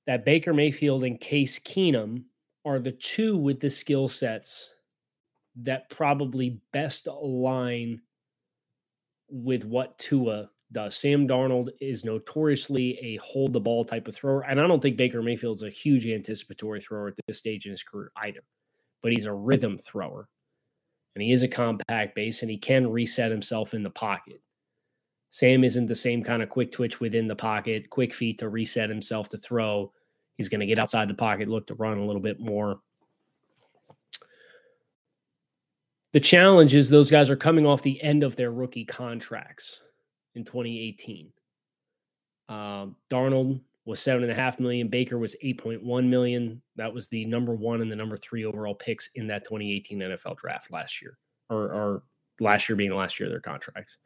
that 0.07 0.25
Baker 0.25 0.55
Mayfield 0.55 1.03
and 1.03 1.21
Case 1.21 1.59
Keenum 1.59 2.23
are 2.65 2.79
the 2.79 2.93
two 2.93 3.37
with 3.37 3.59
the 3.59 3.69
skill 3.69 4.07
sets 4.07 4.71
that 5.57 5.87
probably 5.91 6.59
best 6.73 7.05
align 7.05 8.01
with 9.29 9.65
what 9.65 9.99
Tua 9.99 10.49
does. 10.71 10.97
Sam 10.97 11.27
Darnold 11.27 11.69
is 11.79 12.03
notoriously 12.03 12.97
a 13.03 13.17
hold 13.17 13.53
the 13.53 13.59
ball 13.59 13.85
type 13.85 14.07
of 14.07 14.15
thrower. 14.15 14.41
And 14.45 14.59
I 14.59 14.65
don't 14.65 14.81
think 14.81 14.97
Baker 14.97 15.21
Mayfield's 15.21 15.61
a 15.61 15.69
huge 15.69 16.07
anticipatory 16.07 16.81
thrower 16.81 17.09
at 17.09 17.13
this 17.27 17.37
stage 17.37 17.67
in 17.67 17.71
his 17.71 17.83
career 17.83 18.11
either 18.17 18.41
but 19.01 19.11
he's 19.11 19.25
a 19.25 19.33
rhythm 19.33 19.77
thrower. 19.77 20.27
And 21.15 21.23
he 21.23 21.31
is 21.31 21.43
a 21.43 21.47
compact 21.47 22.15
base 22.15 22.41
and 22.41 22.51
he 22.51 22.57
can 22.57 22.89
reset 22.89 23.31
himself 23.31 23.73
in 23.73 23.83
the 23.83 23.89
pocket. 23.89 24.41
Sam 25.31 25.63
isn't 25.63 25.85
the 25.85 25.95
same 25.95 26.23
kind 26.23 26.41
of 26.41 26.49
quick 26.49 26.71
twitch 26.71 26.99
within 26.99 27.27
the 27.27 27.35
pocket, 27.35 27.89
quick 27.89 28.13
feet 28.13 28.39
to 28.39 28.49
reset 28.49 28.89
himself 28.89 29.29
to 29.29 29.37
throw. 29.37 29.91
He's 30.37 30.49
going 30.49 30.61
to 30.61 30.65
get 30.65 30.79
outside 30.79 31.07
the 31.07 31.13
pocket, 31.13 31.47
look 31.47 31.67
to 31.67 31.75
run 31.75 31.97
a 31.97 32.05
little 32.05 32.21
bit 32.21 32.39
more. 32.39 32.79
The 36.13 36.19
challenge 36.19 36.73
is 36.73 36.89
those 36.89 37.11
guys 37.11 37.29
are 37.29 37.35
coming 37.35 37.67
off 37.67 37.83
the 37.83 38.01
end 38.01 38.23
of 38.23 38.35
their 38.35 38.51
rookie 38.51 38.85
contracts 38.85 39.81
in 40.33 40.43
2018. 40.43 41.31
Um, 42.47 42.95
Darnold 43.11 43.61
was 43.89 43.99
seven 43.99 44.23
and 44.23 44.31
a 44.31 44.35
half 44.35 44.59
million. 44.59 44.87
Baker 44.87 45.17
was 45.17 45.35
8.1 45.43 46.07
million. 46.07 46.61
That 46.75 46.93
was 46.93 47.07
the 47.07 47.25
number 47.25 47.55
one 47.55 47.81
and 47.81 47.91
the 47.91 47.95
number 47.95 48.15
three 48.15 48.45
overall 48.45 48.75
picks 48.75 49.09
in 49.15 49.27
that 49.27 49.43
2018 49.43 49.99
NFL 49.99 50.37
draft 50.37 50.71
last 50.71 51.01
year, 51.01 51.17
or, 51.49 51.63
or 51.63 52.03
last 52.39 52.69
year 52.69 52.75
being 52.75 52.91
the 52.91 52.95
last 52.95 53.19
year 53.19 53.27
of 53.27 53.33
their 53.33 53.41
contracts. 53.41 53.97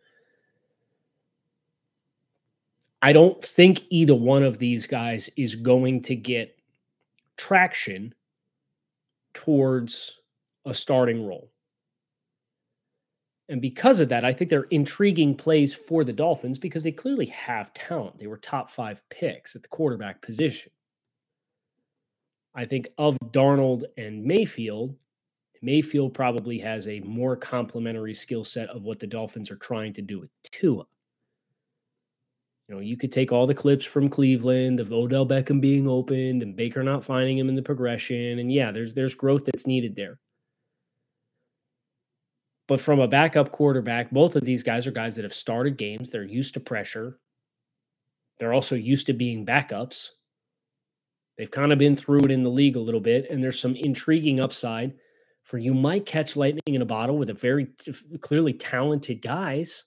I 3.01 3.11
don't 3.11 3.43
think 3.43 3.81
either 3.89 4.15
one 4.15 4.43
of 4.43 4.57
these 4.57 4.87
guys 4.87 5.29
is 5.35 5.55
going 5.55 6.01
to 6.03 6.15
get 6.15 6.57
traction 7.35 8.15
towards 9.33 10.21
a 10.65 10.73
starting 10.73 11.27
role. 11.27 11.51
And 13.49 13.61
because 13.61 13.99
of 13.99 14.09
that, 14.09 14.23
I 14.23 14.31
think 14.31 14.49
they're 14.49 14.63
intriguing 14.63 15.35
plays 15.35 15.73
for 15.73 16.03
the 16.03 16.13
Dolphins 16.13 16.57
because 16.57 16.83
they 16.83 16.91
clearly 16.91 17.25
have 17.27 17.73
talent. 17.73 18.17
They 18.17 18.27
were 18.27 18.37
top 18.37 18.69
five 18.69 19.01
picks 19.09 19.55
at 19.55 19.63
the 19.63 19.67
quarterback 19.67 20.21
position. 20.21 20.71
I 22.55 22.65
think 22.65 22.87
of 22.97 23.17
Darnold 23.31 23.83
and 23.97 24.23
Mayfield, 24.23 24.95
Mayfield 25.63 26.13
probably 26.13 26.59
has 26.59 26.89
a 26.89 26.99
more 26.99 27.37
complementary 27.37 28.13
skill 28.13 28.43
set 28.43 28.67
of 28.69 28.83
what 28.83 28.99
the 28.99 29.07
Dolphins 29.07 29.49
are 29.49 29.55
trying 29.55 29.93
to 29.93 30.01
do 30.01 30.19
with 30.19 30.29
Tua. 30.51 30.83
You 32.67 32.75
know, 32.75 32.81
you 32.81 32.97
could 32.97 33.13
take 33.13 33.31
all 33.31 33.47
the 33.47 33.53
clips 33.53 33.85
from 33.85 34.09
Cleveland 34.09 34.81
of 34.81 34.91
Odell 34.91 35.25
Beckham 35.25 35.61
being 35.61 35.87
opened 35.87 36.43
and 36.43 36.55
Baker 36.55 36.83
not 36.83 37.03
finding 37.03 37.37
him 37.37 37.47
in 37.47 37.55
the 37.55 37.61
progression. 37.61 38.39
And 38.39 38.51
yeah, 38.51 38.71
there's 38.71 38.93
there's 38.93 39.15
growth 39.15 39.45
that's 39.45 39.65
needed 39.65 39.95
there. 39.95 40.19
But 42.67 42.79
from 42.79 42.99
a 42.99 43.07
backup 43.07 43.51
quarterback, 43.51 44.11
both 44.11 44.35
of 44.35 44.43
these 44.43 44.63
guys 44.63 44.87
are 44.87 44.91
guys 44.91 45.15
that 45.15 45.23
have 45.23 45.33
started 45.33 45.77
games. 45.77 46.09
They're 46.09 46.23
used 46.23 46.53
to 46.53 46.59
pressure. 46.59 47.19
They're 48.39 48.53
also 48.53 48.75
used 48.75 49.07
to 49.07 49.13
being 49.13 49.45
backups. 49.45 50.09
They've 51.37 51.51
kind 51.51 51.73
of 51.73 51.79
been 51.79 51.95
through 51.95 52.21
it 52.21 52.31
in 52.31 52.43
the 52.43 52.49
league 52.49 52.75
a 52.75 52.79
little 52.81 53.01
bit, 53.01 53.29
and 53.29 53.41
there's 53.41 53.59
some 53.59 53.75
intriguing 53.75 54.39
upside 54.39 54.93
for 55.43 55.57
you 55.57 55.73
might 55.73 56.05
catch 56.05 56.35
lightning 56.35 56.75
in 56.75 56.81
a 56.81 56.85
bottle 56.85 57.17
with 57.17 57.29
a 57.29 57.33
very 57.33 57.67
clearly 58.21 58.53
talented 58.53 59.21
guys. 59.21 59.83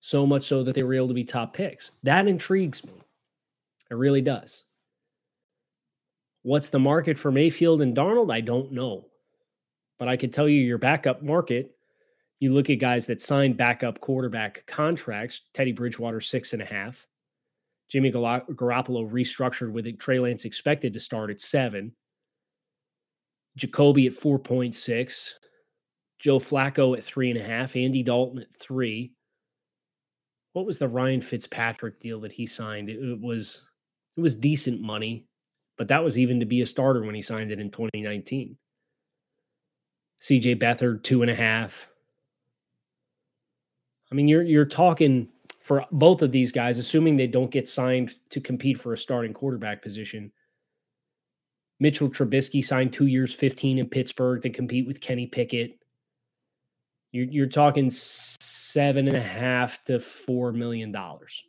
So 0.00 0.26
much 0.26 0.44
so 0.44 0.62
that 0.62 0.74
they 0.74 0.82
were 0.82 0.94
able 0.94 1.08
to 1.08 1.14
be 1.14 1.24
top 1.24 1.52
picks. 1.52 1.90
That 2.02 2.28
intrigues 2.28 2.84
me. 2.84 2.92
It 3.90 3.94
really 3.94 4.22
does. 4.22 4.64
What's 6.42 6.68
the 6.68 6.78
market 6.78 7.18
for 7.18 7.32
Mayfield 7.32 7.82
and 7.82 7.96
Darnold? 7.96 8.32
I 8.32 8.40
don't 8.40 8.72
know. 8.72 9.06
But 9.98 10.08
I 10.08 10.16
could 10.16 10.32
tell 10.32 10.48
you 10.48 10.60
your 10.60 10.78
backup 10.78 11.22
market. 11.22 11.72
You 12.38 12.52
look 12.52 12.68
at 12.68 12.80
guys 12.80 13.06
that 13.06 13.20
signed 13.20 13.56
backup 13.56 14.00
quarterback 14.00 14.66
contracts. 14.66 15.42
Teddy 15.54 15.72
Bridgewater 15.72 16.20
six 16.20 16.52
and 16.52 16.62
a 16.62 16.66
half. 16.66 17.06
Jimmy 17.88 18.10
Garoppolo 18.10 19.10
restructured 19.10 19.72
with 19.72 19.98
Trey 19.98 20.18
Lance 20.18 20.44
expected 20.44 20.92
to 20.92 21.00
start 21.00 21.30
at 21.30 21.40
seven. 21.40 21.92
Jacoby 23.56 24.06
at 24.06 24.12
four 24.12 24.38
point 24.38 24.74
six. 24.74 25.38
Joe 26.18 26.38
Flacco 26.38 26.96
at 26.96 27.04
three 27.04 27.30
and 27.30 27.40
a 27.40 27.44
half. 27.44 27.76
Andy 27.76 28.02
Dalton 28.02 28.40
at 28.40 28.54
three. 28.54 29.12
What 30.52 30.66
was 30.66 30.78
the 30.78 30.88
Ryan 30.88 31.20
Fitzpatrick 31.20 32.00
deal 32.00 32.20
that 32.20 32.32
he 32.32 32.46
signed? 32.46 32.88
It 32.88 33.20
was 33.20 33.68
it 34.16 34.20
was 34.20 34.34
decent 34.34 34.80
money, 34.80 35.26
but 35.76 35.88
that 35.88 36.02
was 36.02 36.18
even 36.18 36.40
to 36.40 36.46
be 36.46 36.62
a 36.62 36.66
starter 36.66 37.02
when 37.04 37.14
he 37.14 37.22
signed 37.22 37.52
it 37.52 37.60
in 37.60 37.70
2019. 37.70 38.56
CJ 40.22 40.60
Beathard, 40.60 41.02
two 41.02 41.22
and 41.22 41.30
a 41.30 41.34
half. 41.34 41.88
I 44.10 44.14
mean, 44.14 44.28
you're 44.28 44.42
you're 44.42 44.64
talking 44.64 45.28
for 45.60 45.84
both 45.90 46.22
of 46.22 46.30
these 46.30 46.52
guys, 46.52 46.78
assuming 46.78 47.16
they 47.16 47.26
don't 47.26 47.50
get 47.50 47.68
signed 47.68 48.14
to 48.30 48.40
compete 48.40 48.78
for 48.78 48.92
a 48.92 48.98
starting 48.98 49.32
quarterback 49.32 49.82
position. 49.82 50.30
Mitchell 51.80 52.08
Trubisky 52.08 52.64
signed 52.64 52.92
two 52.92 53.06
years, 53.06 53.34
15 53.34 53.78
in 53.78 53.88
Pittsburgh 53.88 54.40
to 54.42 54.50
compete 54.50 54.86
with 54.86 55.00
Kenny 55.00 55.26
Pickett. 55.26 55.78
You're, 57.12 57.26
you're 57.26 57.46
talking 57.46 57.90
seven 57.90 59.08
and 59.08 59.16
a 59.16 59.22
half 59.22 59.82
to 59.84 59.98
four 59.98 60.52
million 60.52 60.92
dollars. 60.92 61.44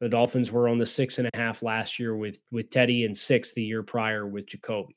The 0.00 0.08
Dolphins 0.08 0.50
were 0.50 0.68
on 0.68 0.78
the 0.78 0.86
six 0.86 1.18
and 1.18 1.28
a 1.32 1.36
half 1.36 1.62
last 1.62 1.98
year 1.98 2.16
with 2.16 2.40
with 2.50 2.70
Teddy 2.70 3.04
and 3.04 3.16
six 3.16 3.52
the 3.52 3.62
year 3.62 3.82
prior 3.82 4.26
with 4.26 4.46
Jacoby. 4.46 4.96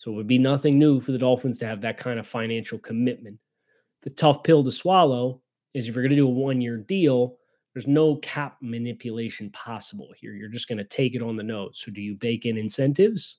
So 0.00 0.10
it 0.10 0.14
would 0.14 0.26
be 0.26 0.38
nothing 0.38 0.78
new 0.78 0.98
for 0.98 1.12
the 1.12 1.18
Dolphins 1.18 1.58
to 1.60 1.66
have 1.66 1.82
that 1.82 1.96
kind 1.96 2.18
of 2.18 2.26
financial 2.26 2.78
commitment. 2.78 3.38
The 4.02 4.10
tough 4.10 4.42
pill 4.42 4.64
to 4.64 4.72
swallow 4.72 5.40
is 5.74 5.86
if 5.86 5.94
you're 5.94 6.02
going 6.02 6.10
to 6.10 6.16
do 6.16 6.26
a 6.26 6.30
one 6.30 6.60
year 6.60 6.78
deal, 6.78 7.36
There's 7.72 7.86
no 7.86 8.16
cap 8.16 8.56
manipulation 8.60 9.50
possible 9.50 10.12
here. 10.18 10.32
You're 10.32 10.48
just 10.48 10.68
going 10.68 10.78
to 10.78 10.84
take 10.84 11.14
it 11.14 11.22
on 11.22 11.36
the 11.36 11.42
nose. 11.42 11.80
So, 11.84 11.92
do 11.92 12.00
you 12.00 12.14
bake 12.16 12.44
in 12.44 12.56
incentives 12.56 13.38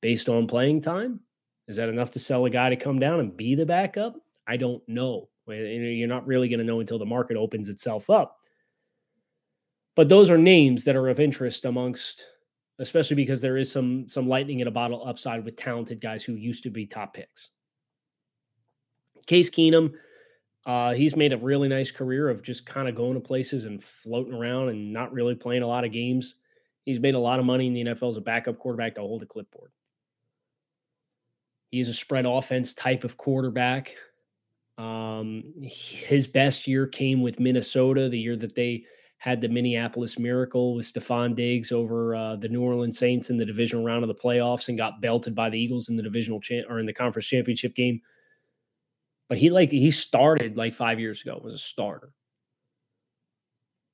based 0.00 0.28
on 0.28 0.46
playing 0.46 0.82
time? 0.82 1.20
Is 1.66 1.76
that 1.76 1.88
enough 1.88 2.10
to 2.12 2.18
sell 2.18 2.44
a 2.44 2.50
guy 2.50 2.70
to 2.70 2.76
come 2.76 2.98
down 2.98 3.20
and 3.20 3.36
be 3.36 3.54
the 3.54 3.66
backup? 3.66 4.14
I 4.46 4.56
don't 4.56 4.82
know. 4.88 5.28
You're 5.48 6.08
not 6.08 6.26
really 6.26 6.48
going 6.48 6.60
to 6.60 6.64
know 6.64 6.80
until 6.80 6.98
the 6.98 7.06
market 7.06 7.36
opens 7.36 7.68
itself 7.68 8.08
up. 8.08 8.36
But 9.96 10.08
those 10.08 10.30
are 10.30 10.38
names 10.38 10.84
that 10.84 10.96
are 10.96 11.08
of 11.08 11.18
interest 11.18 11.64
amongst, 11.64 12.24
especially 12.80 13.16
because 13.16 13.40
there 13.40 13.58
is 13.58 13.70
some 13.70 14.08
some 14.08 14.28
lightning 14.28 14.60
in 14.60 14.66
a 14.66 14.70
bottle 14.72 15.06
upside 15.06 15.44
with 15.44 15.56
talented 15.56 16.00
guys 16.00 16.24
who 16.24 16.32
used 16.32 16.64
to 16.64 16.70
be 16.70 16.86
top 16.86 17.14
picks. 17.14 17.50
Case 19.26 19.50
Keenum, 19.50 19.92
uh, 20.66 20.94
he's 20.94 21.14
made 21.14 21.32
a 21.32 21.36
really 21.36 21.68
nice 21.68 21.90
career 21.90 22.28
of 22.28 22.42
just 22.42 22.66
kind 22.66 22.88
of 22.88 22.94
going 22.94 23.14
to 23.14 23.20
places 23.20 23.66
and 23.66 23.84
floating 23.84 24.34
around 24.34 24.70
and 24.70 24.92
not 24.92 25.12
really 25.12 25.34
playing 25.34 25.62
a 25.62 25.66
lot 25.66 25.84
of 25.84 25.92
games. 25.92 26.36
He's 26.84 26.98
made 26.98 27.14
a 27.14 27.18
lot 27.18 27.38
of 27.38 27.44
money 27.44 27.66
in 27.66 27.74
the 27.74 27.84
NFL 27.84 28.08
as 28.08 28.16
a 28.16 28.22
backup 28.22 28.58
quarterback 28.58 28.94
to 28.94 29.02
hold 29.02 29.22
a 29.22 29.26
clipboard. 29.26 29.70
He 31.70 31.80
is 31.80 31.88
a 31.88 31.94
spread 31.94 32.26
offense 32.26 32.74
type 32.74 33.04
of 33.04 33.16
quarterback. 33.16 33.94
Um, 34.78 35.52
his 35.62 36.26
best 36.26 36.66
year 36.66 36.86
came 36.86 37.20
with 37.20 37.38
Minnesota, 37.38 38.08
the 38.08 38.18
year 38.18 38.36
that 38.36 38.54
they 38.54 38.86
had 39.20 39.42
the 39.42 39.48
Minneapolis 39.48 40.18
Miracle 40.18 40.74
with 40.74 40.90
Stefon 40.90 41.34
Diggs 41.34 41.72
over 41.72 42.14
uh, 42.14 42.36
the 42.36 42.48
New 42.48 42.62
Orleans 42.62 42.96
Saints 42.96 43.28
in 43.28 43.36
the 43.36 43.44
divisional 43.44 43.84
round 43.84 44.02
of 44.02 44.08
the 44.08 44.14
playoffs 44.14 44.68
and 44.68 44.78
got 44.78 45.02
belted 45.02 45.34
by 45.34 45.50
the 45.50 45.60
Eagles 45.60 45.90
in 45.90 45.96
the 45.96 46.02
divisional 46.02 46.40
cha- 46.40 46.66
or 46.70 46.78
in 46.78 46.86
the 46.86 46.92
conference 46.94 47.26
championship 47.26 47.74
game. 47.74 48.00
But 49.28 49.36
he 49.36 49.50
like 49.50 49.70
he 49.70 49.90
started 49.90 50.56
like 50.56 50.74
five 50.74 50.98
years 50.98 51.20
ago 51.20 51.38
was 51.44 51.52
a 51.52 51.58
starter. 51.58 52.12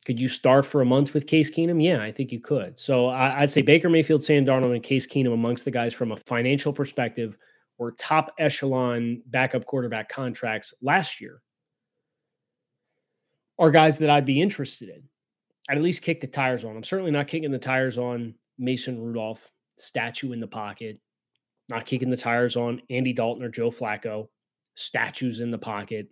Could 0.05 0.21
you 0.21 0.29
start 0.29 0.65
for 0.65 0.81
a 0.81 0.87
month 0.87 1.13
with 1.13 1.27
Case 1.27 1.51
Keenum? 1.51 1.83
Yeah, 1.83 2.01
I 2.01 2.13
think 2.13 2.31
you 2.31 2.39
could. 2.39 2.79
So 2.79 3.09
I, 3.09 3.41
would 3.41 3.51
say 3.51 3.63
Baker 3.63 3.91
Mayfield, 3.91 4.23
Sam 4.23 4.47
Darnold, 4.47 4.75
and 4.77 4.83
Case 4.83 5.09
Keenum 5.09 5.35
amongst 5.35 5.65
the 5.65 5.73
guys 5.73 5.93
from 5.93 6.13
a 6.13 6.17
financial 6.17 6.73
perspective 6.73 7.37
were 7.79 7.91
top 7.99 8.33
echelon 8.39 9.23
backup 9.27 9.65
quarterback 9.65 10.09
contracts 10.09 10.73
last 10.81 11.21
year 11.21 11.43
are 13.59 13.73
guys 13.73 13.99
that 13.99 14.11
I'd 14.11 14.25
be 14.25 14.41
interested 14.41 14.89
in. 14.89 15.03
I'd 15.69 15.79
at 15.79 15.83
least 15.83 16.03
kick 16.03 16.21
the 16.21 16.27
tires 16.27 16.65
on. 16.65 16.77
I'm 16.77 16.85
certainly 16.85 17.11
not 17.11 17.29
kicking 17.29 17.51
the 17.51 17.59
tires 17.59 17.99
on 17.99 18.35
Mason 18.59 19.01
Rudolph, 19.01 19.51
statue 19.79 20.33
in 20.33 20.41
the 20.41 20.47
pocket. 20.47 21.01
Not 21.69 21.87
kicking 21.87 22.11
the 22.11 22.17
tires 22.17 22.57
on 22.57 22.81
Andy 22.91 23.13
Dalton 23.13 23.43
or 23.43 23.49
Joe 23.49 23.71
Flacco, 23.71 24.29
statues 24.77 25.41
in 25.41 25.51
the 25.51 25.59
pocket. 25.59 26.09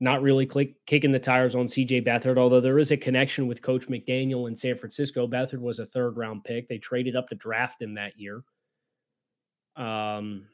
Not 0.00 0.22
really 0.22 0.44
click, 0.44 0.74
kicking 0.86 1.12
the 1.12 1.20
tires 1.20 1.54
on 1.54 1.66
CJ 1.66 2.04
Beathard, 2.04 2.36
although 2.36 2.60
there 2.60 2.80
is 2.80 2.90
a 2.90 2.96
connection 2.96 3.46
with 3.46 3.62
Coach 3.62 3.86
McDaniel 3.86 4.48
in 4.48 4.56
San 4.56 4.74
Francisco. 4.74 5.28
Beathard 5.28 5.60
was 5.60 5.78
a 5.78 5.86
third 5.86 6.16
round 6.16 6.42
pick. 6.42 6.68
They 6.68 6.78
traded 6.78 7.14
up 7.14 7.28
to 7.28 7.36
draft 7.36 7.80
him 7.80 7.94
that 7.94 8.18
year. 8.18 8.42
Um, 9.76 10.46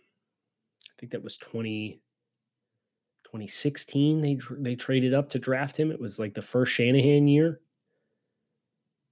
I 0.86 0.92
think 0.98 1.12
that 1.12 1.24
was 1.24 1.38
20, 1.38 2.02
2016. 3.24 4.20
They 4.20 4.38
they 4.58 4.74
traded 4.74 5.14
up 5.14 5.30
to 5.30 5.38
draft 5.38 5.76
him. 5.76 5.90
It 5.90 6.00
was 6.00 6.18
like 6.18 6.34
the 6.34 6.42
first 6.42 6.72
Shanahan 6.72 7.26
year. 7.26 7.60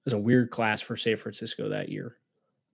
Was 0.05 0.13
a 0.13 0.19
weird 0.19 0.51
class 0.51 0.81
for 0.81 0.97
San 0.97 1.17
Francisco 1.17 1.69
that 1.69 1.89
year. 1.89 2.17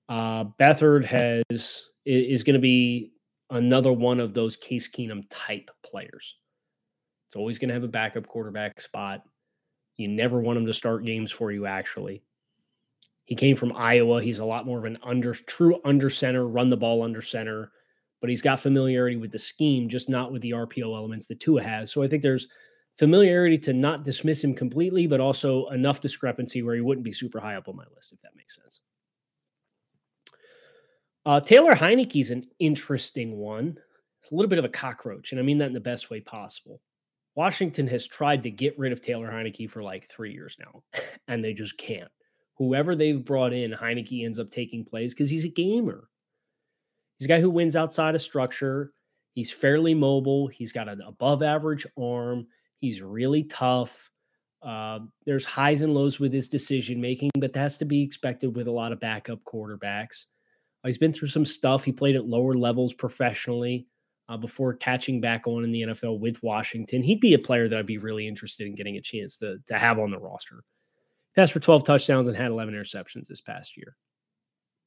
Uh, 0.08 0.44
Beathard 0.60 1.04
has 1.04 1.86
is 2.04 2.44
going 2.44 2.54
to 2.54 2.60
be 2.60 3.12
another 3.50 3.92
one 3.92 4.20
of 4.20 4.34
those 4.34 4.56
Case 4.56 4.88
Keenum 4.88 5.24
type 5.30 5.70
players. 5.84 6.36
It's 7.28 7.36
always 7.36 7.58
going 7.58 7.68
to 7.68 7.74
have 7.74 7.84
a 7.84 7.88
backup 7.88 8.26
quarterback 8.26 8.80
spot. 8.80 9.22
You 9.96 10.08
never 10.08 10.40
want 10.40 10.58
him 10.58 10.66
to 10.66 10.72
start 10.74 11.04
games 11.04 11.32
for 11.32 11.50
you. 11.50 11.66
Actually, 11.66 12.22
he 13.24 13.34
came 13.34 13.56
from 13.56 13.74
Iowa. 13.74 14.22
He's 14.22 14.38
a 14.38 14.44
lot 14.44 14.66
more 14.66 14.78
of 14.78 14.84
an 14.84 14.98
under 15.02 15.34
true 15.34 15.80
under 15.84 16.10
center, 16.10 16.46
run 16.46 16.68
the 16.68 16.76
ball 16.76 17.02
under 17.02 17.22
center 17.22 17.72
but 18.24 18.30
he's 18.30 18.40
got 18.40 18.58
familiarity 18.58 19.16
with 19.16 19.32
the 19.32 19.38
scheme, 19.38 19.86
just 19.86 20.08
not 20.08 20.32
with 20.32 20.40
the 20.40 20.52
RPO 20.52 20.96
elements 20.96 21.26
that 21.26 21.40
Tua 21.40 21.62
has. 21.62 21.92
So 21.92 22.02
I 22.02 22.08
think 22.08 22.22
there's 22.22 22.48
familiarity 22.98 23.58
to 23.58 23.72
not 23.72 24.04
dismiss 24.04 24.42
him 24.42 24.54
completely, 24.54 25.06
but 25.06 25.20
also 25.20 25.66
enough 25.68 26.00
discrepancy 26.00 26.62
where 26.62 26.74
he 26.74 26.80
wouldn't 26.80 27.04
be 27.04 27.12
super 27.12 27.40
high 27.40 27.56
up 27.56 27.68
on 27.68 27.76
my 27.76 27.84
list, 27.94 28.12
if 28.12 28.20
that 28.22 28.36
makes 28.36 28.54
sense. 28.56 28.80
Uh, 31.26 31.40
Taylor 31.40 31.72
Heinicke's 31.72 32.30
an 32.30 32.44
interesting 32.58 33.36
one. 33.36 33.78
It's 34.20 34.30
a 34.30 34.34
little 34.34 34.48
bit 34.48 34.58
of 34.58 34.64
a 34.64 34.70
cockroach, 34.70 35.32
and 35.32 35.40
I 35.40 35.44
mean 35.44 35.58
that 35.58 35.66
in 35.68 35.72
the 35.72 35.80
best 35.80 36.10
way 36.10 36.20
possible. 36.20 36.80
Washington 37.34 37.86
has 37.88 38.06
tried 38.06 38.42
to 38.44 38.50
get 38.50 38.78
rid 38.78 38.92
of 38.92 39.00
Taylor 39.00 39.28
Heinicke 39.28 39.68
for 39.68 39.82
like 39.82 40.08
three 40.08 40.32
years 40.32 40.56
now, 40.60 40.82
and 41.28 41.42
they 41.42 41.52
just 41.52 41.76
can't. 41.78 42.10
Whoever 42.58 42.94
they've 42.94 43.24
brought 43.24 43.52
in, 43.52 43.72
Heinicke 43.72 44.24
ends 44.24 44.38
up 44.38 44.50
taking 44.50 44.84
plays 44.84 45.12
because 45.12 45.30
he's 45.30 45.44
a 45.44 45.48
gamer. 45.48 46.08
He's 47.18 47.26
a 47.26 47.28
guy 47.28 47.40
who 47.40 47.50
wins 47.50 47.74
outside 47.74 48.14
of 48.14 48.20
structure. 48.20 48.92
He's 49.32 49.50
fairly 49.50 49.94
mobile. 49.94 50.46
He's 50.46 50.72
got 50.72 50.88
an 50.88 51.00
above 51.00 51.42
average 51.42 51.86
arm. 52.00 52.46
He's 52.84 53.00
really 53.00 53.44
tough. 53.44 54.10
Uh, 54.62 55.00
there's 55.24 55.44
highs 55.44 55.80
and 55.80 55.94
lows 55.94 56.20
with 56.20 56.32
his 56.32 56.48
decision 56.48 57.00
making, 57.00 57.30
but 57.38 57.52
that's 57.52 57.78
to 57.78 57.86
be 57.86 58.02
expected 58.02 58.54
with 58.54 58.66
a 58.66 58.70
lot 58.70 58.92
of 58.92 59.00
backup 59.00 59.42
quarterbacks. 59.44 60.26
Uh, 60.82 60.88
he's 60.88 60.98
been 60.98 61.12
through 61.12 61.28
some 61.28 61.46
stuff. 61.46 61.82
He 61.82 61.92
played 61.92 62.14
at 62.14 62.26
lower 62.26 62.52
levels 62.52 62.92
professionally 62.92 63.86
uh, 64.28 64.36
before 64.36 64.74
catching 64.74 65.18
back 65.18 65.46
on 65.46 65.64
in 65.64 65.72
the 65.72 65.82
NFL 65.82 66.20
with 66.20 66.42
Washington. 66.42 67.02
He'd 67.02 67.20
be 67.20 67.32
a 67.32 67.38
player 67.38 67.68
that 67.68 67.78
I'd 67.78 67.86
be 67.86 67.98
really 67.98 68.28
interested 68.28 68.66
in 68.66 68.74
getting 68.74 68.96
a 68.96 69.00
chance 69.00 69.38
to, 69.38 69.58
to 69.66 69.78
have 69.78 69.98
on 69.98 70.10
the 70.10 70.18
roster. 70.18 70.62
Passed 71.34 71.52
for 71.52 71.60
12 71.60 71.84
touchdowns 71.84 72.28
and 72.28 72.36
had 72.36 72.50
11 72.50 72.74
interceptions 72.74 73.28
this 73.28 73.40
past 73.40 73.78
year. 73.78 73.96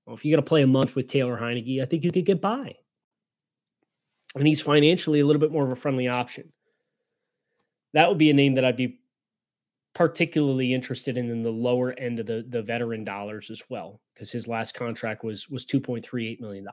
Well, 0.05 0.15
if 0.15 0.23
you 0.23 0.31
got 0.31 0.41
to 0.41 0.47
play 0.47 0.61
a 0.61 0.67
month 0.67 0.95
with 0.95 1.09
Taylor 1.09 1.37
Heinicke, 1.37 1.81
I 1.81 1.85
think 1.85 2.03
you 2.03 2.11
could 2.11 2.25
get 2.25 2.41
by. 2.41 2.75
And 4.35 4.47
he's 4.47 4.61
financially 4.61 5.19
a 5.19 5.25
little 5.25 5.39
bit 5.39 5.51
more 5.51 5.65
of 5.65 5.71
a 5.71 5.75
friendly 5.75 6.07
option. 6.07 6.53
That 7.97 8.09
would 8.09 8.19
be 8.19 8.29
a 8.29 8.33
name 8.33 8.53
that 8.53 8.63
I'd 8.63 8.77
be 8.77 8.99
particularly 9.95 10.71
interested 10.71 11.17
in 11.17 11.31
in 11.31 11.41
the 11.41 11.49
lower 11.49 11.93
end 11.93 12.19
of 12.19 12.27
the, 12.27 12.45
the 12.47 12.61
veteran 12.61 13.03
dollars 13.03 13.49
as 13.49 13.63
well, 13.69 13.99
because 14.13 14.31
his 14.31 14.47
last 14.47 14.75
contract 14.75 15.23
was 15.23 15.49
was 15.49 15.65
$2.38 15.65 16.39
million. 16.39 16.67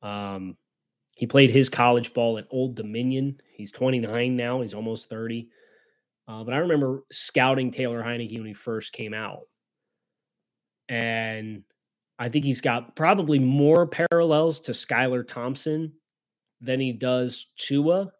Um, 0.00 0.56
he 1.16 1.26
played 1.26 1.50
his 1.50 1.68
college 1.68 2.14
ball 2.14 2.38
at 2.38 2.46
Old 2.50 2.76
Dominion. 2.76 3.42
He's 3.52 3.72
29 3.72 4.34
now. 4.34 4.62
He's 4.62 4.72
almost 4.72 5.10
30. 5.10 5.50
Uh, 6.26 6.44
but 6.44 6.54
I 6.54 6.56
remember 6.56 7.04
scouting 7.12 7.70
Taylor 7.70 8.02
Heinicke 8.02 8.38
when 8.38 8.46
he 8.46 8.54
first 8.54 8.94
came 8.94 9.12
out. 9.12 9.42
And 10.88 11.62
I 12.18 12.30
think 12.30 12.46
he's 12.46 12.62
got 12.62 12.96
probably 12.96 13.38
more 13.38 13.86
parallels 13.86 14.60
to 14.60 14.72
Skylar 14.72 15.28
Thompson 15.28 15.92
than 16.62 16.80
he 16.80 16.90
does 16.90 17.48
Tua. 17.58 18.10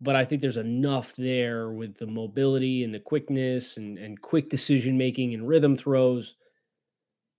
But 0.00 0.16
I 0.16 0.24
think 0.24 0.40
there's 0.40 0.56
enough 0.56 1.14
there 1.16 1.70
with 1.70 1.96
the 1.96 2.06
mobility 2.06 2.84
and 2.84 2.94
the 2.94 3.00
quickness 3.00 3.76
and, 3.76 3.98
and 3.98 4.20
quick 4.20 4.48
decision 4.48 4.96
making 4.96 5.34
and 5.34 5.46
rhythm 5.46 5.76
throws 5.76 6.36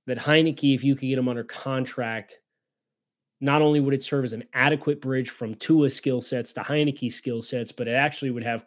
that 0.06 0.19
Heinicke, 0.19 0.76
if 0.76 0.84
you 0.84 0.95
could 0.95 1.08
get 1.08 1.17
him 1.17 1.28
under 1.28 1.43
contract, 1.43 2.39
not 3.39 3.63
only 3.63 3.80
would 3.80 3.93
it 3.93 4.04
serve 4.04 4.24
as 4.24 4.34
an 4.34 4.43
adequate 4.54 5.02
bridge 5.02 5.32
from 5.32 5.56
Tua 5.56 5.89
skill 5.89 6.21
sets 6.21 6.54
to 6.54 6.62
Heinicke 6.62 7.12
skill 7.12 7.41
sets, 7.41 7.71
but 7.71 7.88
it 7.88 7.93
actually 7.93 8.30
would 8.30 8.43
have 8.43 8.65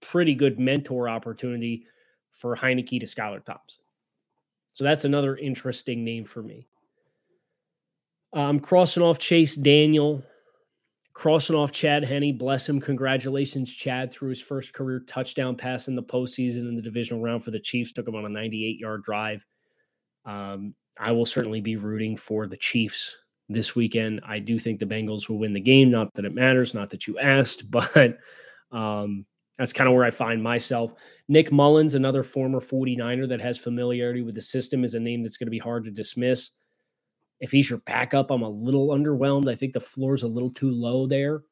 pretty 0.00 0.34
good 0.34 0.60
mentor 0.60 1.08
opportunity 1.08 1.86
for 2.30 2.56
Heinicke 2.56 3.00
to 3.00 3.06
Skylar 3.06 3.44
Thompson. 3.44 3.82
So 4.74 4.84
that's 4.84 5.04
another 5.04 5.36
interesting 5.36 6.04
name 6.04 6.24
for 6.24 6.42
me. 6.42 6.68
I'm 8.32 8.60
crossing 8.60 9.02
off 9.02 9.18
Chase 9.18 9.54
Daniel, 9.54 10.22
crossing 11.14 11.56
off 11.56 11.72
Chad 11.72 12.04
Henne. 12.04 12.36
Bless 12.36 12.68
him. 12.68 12.80
Congratulations, 12.80 13.72
Chad, 13.74 14.12
through 14.12 14.30
his 14.30 14.42
first 14.42 14.72
career 14.72 15.00
touchdown 15.00 15.56
pass 15.56 15.88
in 15.88 15.94
the 15.94 16.02
postseason 16.02 16.68
in 16.68 16.76
the 16.76 16.82
divisional 16.82 17.22
round 17.22 17.44
for 17.44 17.52
the 17.52 17.60
Chiefs. 17.60 17.92
Took 17.92 18.08
him 18.08 18.16
on 18.16 18.26
a 18.26 18.28
98 18.28 18.78
yard 18.78 19.04
drive. 19.04 19.44
Um, 20.26 20.74
I 20.98 21.12
will 21.12 21.26
certainly 21.26 21.60
be 21.60 21.76
rooting 21.76 22.16
for 22.16 22.46
the 22.46 22.56
Chiefs 22.56 23.16
this 23.48 23.74
weekend. 23.74 24.20
I 24.26 24.38
do 24.38 24.58
think 24.58 24.78
the 24.78 24.86
Bengals 24.86 25.28
will 25.28 25.38
win 25.38 25.52
the 25.52 25.60
game. 25.60 25.90
Not 25.90 26.12
that 26.14 26.24
it 26.24 26.34
matters, 26.34 26.74
not 26.74 26.90
that 26.90 27.06
you 27.06 27.18
asked, 27.18 27.70
but 27.70 28.18
um, 28.72 29.24
that's 29.58 29.72
kind 29.72 29.88
of 29.88 29.94
where 29.94 30.04
I 30.04 30.10
find 30.10 30.42
myself. 30.42 30.94
Nick 31.28 31.52
Mullens, 31.52 31.94
another 31.94 32.22
former 32.22 32.60
49er 32.60 33.28
that 33.28 33.40
has 33.40 33.56
familiarity 33.56 34.22
with 34.22 34.34
the 34.34 34.40
system, 34.40 34.82
is 34.82 34.94
a 34.94 35.00
name 35.00 35.22
that's 35.22 35.36
going 35.36 35.46
to 35.46 35.50
be 35.50 35.58
hard 35.58 35.84
to 35.84 35.90
dismiss. 35.90 36.50
If 37.40 37.50
he's 37.50 37.68
your 37.68 37.80
backup, 37.80 38.30
I'm 38.30 38.42
a 38.42 38.48
little 38.48 38.88
underwhelmed. 38.88 39.50
I 39.50 39.54
think 39.54 39.72
the 39.72 39.80
floor 39.80 40.14
is 40.14 40.22
a 40.22 40.28
little 40.28 40.50
too 40.50 40.70
low 40.70 41.06
there. 41.06 41.42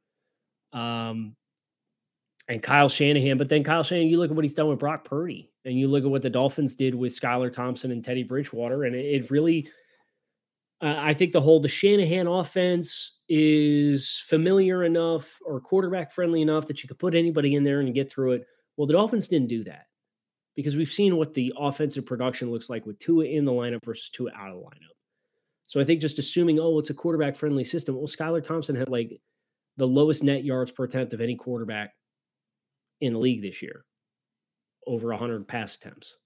Um, 0.73 1.37
and 2.49 2.63
Kyle 2.63 2.89
Shanahan, 2.89 3.39
but 3.39 3.49
then 3.49 3.63
Kyle 3.63 3.83
Shanahan, 3.83 4.09
you 4.09 4.19
look 4.19 4.31
at 4.31 4.37
what 4.37 4.45
he's 4.45 4.55
done 4.55 4.69
with 4.69 4.79
Brock 4.79 5.05
Purdy, 5.05 5.51
and 5.65 5.79
you 5.79 5.89
look 5.89 6.05
at 6.05 6.11
what 6.11 6.23
the 6.23 6.31
Dolphins 6.31 6.75
did 6.75 6.95
with 6.95 7.19
Skylar 7.19 7.53
Thompson 7.53 7.93
and 7.93 8.05
Teddy 8.05 8.25
Bridgewater, 8.25 8.85
and 8.85 8.97
it, 8.97 9.05
it 9.05 9.31
really, 9.31 9.69
uh, 10.81 10.97
I 10.99 11.15
think 11.15 11.33
the 11.33 11.41
whole 11.41 11.61
the 11.61 11.69
Shanahan 11.69 12.27
offense 12.27 13.19
is 13.29 14.23
familiar 14.27 14.85
enough 14.85 15.39
or 15.45 15.61
quarterback 15.61 16.11
friendly 16.11 16.43
enough 16.43 16.67
that 16.67 16.83
you 16.83 16.89
could 16.89 16.99
put 16.99 17.15
anybody 17.15 17.55
in 17.55 17.65
there 17.65 17.81
and 17.81 17.95
get 17.95 18.11
through 18.11 18.33
it. 18.33 18.47
Well, 18.77 18.87
the 18.87 18.95
Dolphins 18.95 19.29
didn't 19.29 19.49
do 19.49 19.63
that 19.65 19.87
because 20.57 20.77
we've 20.77 20.91
seen 20.91 21.17
what 21.17 21.33
the 21.33 21.53
offensive 21.57 22.05
production 22.05 22.51
looks 22.51 22.69
like 22.69 22.85
with 22.87 22.99
Tua 22.99 23.25
in 23.25 23.45
the 23.45 23.53
lineup 23.53 23.85
versus 23.85 24.11
Tua 24.11 24.33
out 24.37 24.51
of 24.51 24.57
the 24.57 24.63
lineup. 24.63 24.97
So 25.73 25.81
I 25.81 25.85
think 25.85 26.03
just 26.03 26.19
assuming, 26.19 26.61
oh, 26.61 26.79
it's 26.79 26.91
a 26.91 26.95
quarterback 26.95 27.35
friendly 27.35 27.65
system. 27.65 27.97
Well, 27.97 28.07
Skylar 28.07 28.45
Thompson 28.45 28.77
had 28.77 28.91
like 28.91 29.19
the 29.79 29.87
lowest 29.87 30.23
net 30.23 30.45
yards 30.45 30.71
per 30.71 30.85
attempt 30.85 31.15
of 31.15 31.23
any 31.23 31.35
quarterback 31.35 31.95
in 33.01 33.15
the 33.15 33.19
league 33.19 33.41
this 33.41 33.63
year, 33.63 33.87
over 34.87 35.09
100 35.09 35.49
pass 35.49 35.75
attempts. 35.75 36.19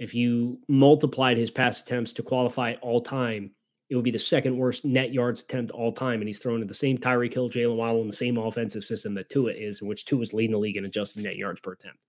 If 0.00 0.16
you 0.16 0.58
multiplied 0.66 1.36
his 1.36 1.52
pass 1.52 1.80
attempts 1.80 2.12
to 2.14 2.24
qualify 2.24 2.74
all 2.82 3.02
time, 3.02 3.52
it 3.88 3.94
would 3.94 4.04
be 4.04 4.10
the 4.10 4.18
second 4.18 4.56
worst 4.56 4.84
net 4.84 5.14
yards 5.14 5.42
attempt 5.42 5.70
all 5.70 5.92
time. 5.92 6.20
And 6.20 6.28
he's 6.28 6.40
thrown 6.40 6.58
to 6.58 6.66
the 6.66 6.74
same 6.74 6.98
Tyreek 6.98 7.34
Hill, 7.34 7.50
Jaylen 7.50 7.76
Waddle, 7.76 8.00
in 8.00 8.08
the 8.08 8.12
same 8.12 8.36
offensive 8.36 8.82
system 8.82 9.14
that 9.14 9.30
Tua 9.30 9.52
is, 9.52 9.80
in 9.80 9.86
which 9.86 10.06
Tua 10.06 10.22
is 10.22 10.34
leading 10.34 10.54
the 10.54 10.58
league 10.58 10.76
in 10.76 10.86
adjusted 10.86 11.22
net 11.22 11.36
yards 11.36 11.60
per 11.60 11.74
attempt. 11.74 12.00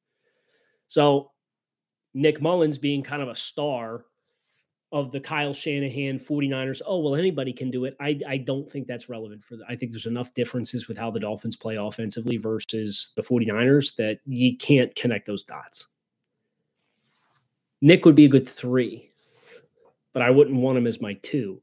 So 0.88 1.30
Nick 2.15 2.41
Mullens 2.41 2.80
being 2.80 3.04
kind 3.04 3.21
of 3.21 3.30
a 3.30 3.36
star 3.36 4.06
of 4.91 5.12
the 5.12 5.19
Kyle 5.19 5.54
Shanahan 5.54 6.19
49ers, 6.19 6.82
oh, 6.86 6.99
well, 6.99 7.15
anybody 7.15 7.54
can 7.54 7.71
do 7.71 7.86
it. 7.86 7.95
I, 7.99 8.19
I 8.27 8.38
don't 8.38 8.69
think 8.69 8.88
that's 8.88 9.10
relevant 9.10 9.43
for 9.43 9.56
the, 9.56 9.63
I 9.69 9.75
think 9.75 9.91
there's 9.91 10.06
enough 10.06 10.34
differences 10.34 10.88
with 10.88 10.97
how 10.97 11.12
the 11.12 11.19
Dolphins 11.19 11.56
play 11.56 11.77
offensively 11.77 12.38
versus 12.38 13.13
the 13.15 13.21
49ers 13.21 13.95
that 13.95 14.19
you 14.25 14.58
can't 14.58 14.93
connect 14.95 15.27
those 15.27 15.43
dots. 15.43 15.88
Nick 17.82 18.06
would 18.06 18.15
be 18.15 18.25
a 18.25 18.30
good 18.30 18.47
three, 18.47 19.10
but 20.13 20.21
I 20.21 20.30
wouldn't 20.30 20.58
want 20.58 20.77
him 20.77 20.88
as 20.88 21.01
my 21.01 21.13
two. 21.23 21.62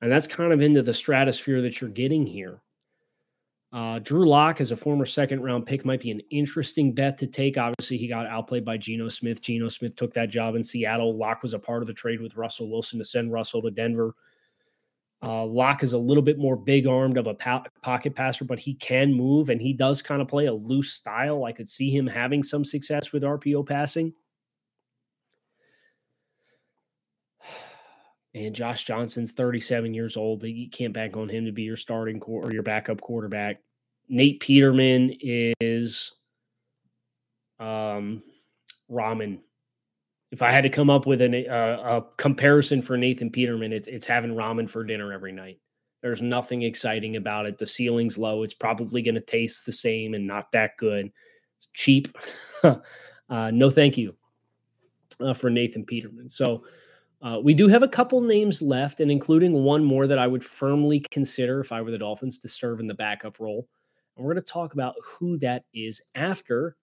And 0.00 0.10
that's 0.12 0.26
kind 0.26 0.52
of 0.52 0.60
into 0.60 0.82
the 0.82 0.94
stratosphere 0.94 1.62
that 1.62 1.80
you're 1.80 1.90
getting 1.90 2.26
here. 2.26 2.60
Uh, 3.70 3.98
Drew 3.98 4.26
Lock, 4.26 4.62
as 4.62 4.70
a 4.70 4.76
former 4.76 5.04
second 5.04 5.42
round 5.42 5.66
pick, 5.66 5.84
might 5.84 6.00
be 6.00 6.10
an 6.10 6.22
interesting 6.30 6.92
bet 6.92 7.18
to 7.18 7.26
take. 7.26 7.58
Obviously, 7.58 7.98
he 7.98 8.08
got 8.08 8.26
outplayed 8.26 8.64
by 8.64 8.78
Geno 8.78 9.08
Smith. 9.08 9.42
Geno 9.42 9.68
Smith 9.68 9.94
took 9.94 10.14
that 10.14 10.30
job 10.30 10.54
in 10.54 10.62
Seattle. 10.62 11.16
Lock 11.16 11.42
was 11.42 11.52
a 11.52 11.58
part 11.58 11.82
of 11.82 11.86
the 11.86 11.92
trade 11.92 12.20
with 12.20 12.36
Russell 12.36 12.70
Wilson 12.70 12.98
to 12.98 13.04
send 13.04 13.30
Russell 13.30 13.60
to 13.62 13.70
Denver. 13.70 14.14
Uh, 15.22 15.44
Lock 15.44 15.82
is 15.82 15.92
a 15.92 15.98
little 15.98 16.22
bit 16.22 16.38
more 16.38 16.56
big 16.56 16.86
armed 16.86 17.18
of 17.18 17.26
a 17.26 17.34
po- 17.34 17.64
pocket 17.82 18.14
passer, 18.14 18.44
but 18.44 18.58
he 18.58 18.74
can 18.74 19.12
move 19.12 19.50
and 19.50 19.60
he 19.60 19.72
does 19.72 20.00
kind 20.00 20.22
of 20.22 20.28
play 20.28 20.46
a 20.46 20.54
loose 20.54 20.92
style. 20.92 21.44
I 21.44 21.52
could 21.52 21.68
see 21.68 21.90
him 21.90 22.06
having 22.06 22.42
some 22.42 22.64
success 22.64 23.12
with 23.12 23.24
RPO 23.24 23.66
passing. 23.66 24.14
And 28.46 28.54
Josh 28.54 28.84
Johnson's 28.84 29.32
37 29.32 29.94
years 29.94 30.16
old. 30.16 30.42
You 30.44 30.70
can't 30.70 30.92
bank 30.92 31.16
on 31.16 31.28
him 31.28 31.44
to 31.46 31.52
be 31.52 31.62
your 31.62 31.76
starting 31.76 32.20
or 32.22 32.52
your 32.52 32.62
backup 32.62 33.00
quarterback. 33.00 33.60
Nate 34.08 34.40
Peterman 34.40 35.16
is 35.20 36.12
um, 37.58 38.22
ramen. 38.90 39.40
If 40.30 40.42
I 40.42 40.50
had 40.50 40.62
to 40.62 40.68
come 40.68 40.90
up 40.90 41.06
with 41.06 41.20
an, 41.20 41.34
uh, 41.34 41.78
a 41.82 42.02
comparison 42.16 42.82
for 42.82 42.96
Nathan 42.96 43.30
Peterman, 43.30 43.72
it's 43.72 43.88
it's 43.88 44.06
having 44.06 44.34
ramen 44.34 44.68
for 44.68 44.84
dinner 44.84 45.12
every 45.12 45.32
night. 45.32 45.58
There's 46.02 46.22
nothing 46.22 46.62
exciting 46.62 47.16
about 47.16 47.46
it. 47.46 47.58
The 47.58 47.66
ceiling's 47.66 48.18
low. 48.18 48.42
It's 48.44 48.54
probably 48.54 49.02
going 49.02 49.16
to 49.16 49.20
taste 49.20 49.66
the 49.66 49.72
same 49.72 50.14
and 50.14 50.26
not 50.26 50.52
that 50.52 50.76
good. 50.76 51.10
It's 51.56 51.68
cheap. 51.74 52.16
uh, 52.62 52.76
no, 53.28 53.68
thank 53.68 53.98
you 53.98 54.14
uh, 55.20 55.34
for 55.34 55.50
Nathan 55.50 55.84
Peterman. 55.84 56.28
So 56.28 56.62
uh, 57.20 57.38
we 57.42 57.52
do 57.52 57.66
have 57.66 57.82
a 57.82 57.88
couple 57.88 58.20
names 58.20 58.62
left, 58.62 59.00
and 59.00 59.10
including 59.10 59.64
one 59.64 59.84
more 59.84 60.06
that 60.06 60.18
I 60.18 60.26
would 60.26 60.44
firmly 60.44 61.04
consider 61.10 61.60
if 61.60 61.72
I 61.72 61.82
were 61.82 61.90
the 61.90 61.98
Dolphins 61.98 62.38
to 62.40 62.48
serve 62.48 62.78
in 62.78 62.86
the 62.86 62.94
backup 62.94 63.40
role. 63.40 63.68
And 64.16 64.24
we're 64.24 64.34
going 64.34 64.44
to 64.44 64.52
talk 64.52 64.74
about 64.74 64.94
who 65.02 65.36
that 65.38 65.64
is 65.74 66.00
after. 66.14 66.76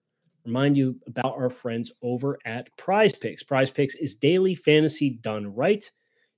Remind 0.44 0.76
you 0.76 1.00
about 1.06 1.34
our 1.36 1.48
friends 1.48 1.90
over 2.02 2.38
at 2.44 2.74
Prize 2.76 3.16
Picks. 3.16 3.42
Prize 3.42 3.70
Picks 3.70 3.94
is 3.94 4.14
daily 4.14 4.54
fantasy 4.54 5.10
done 5.10 5.54
right. 5.54 5.90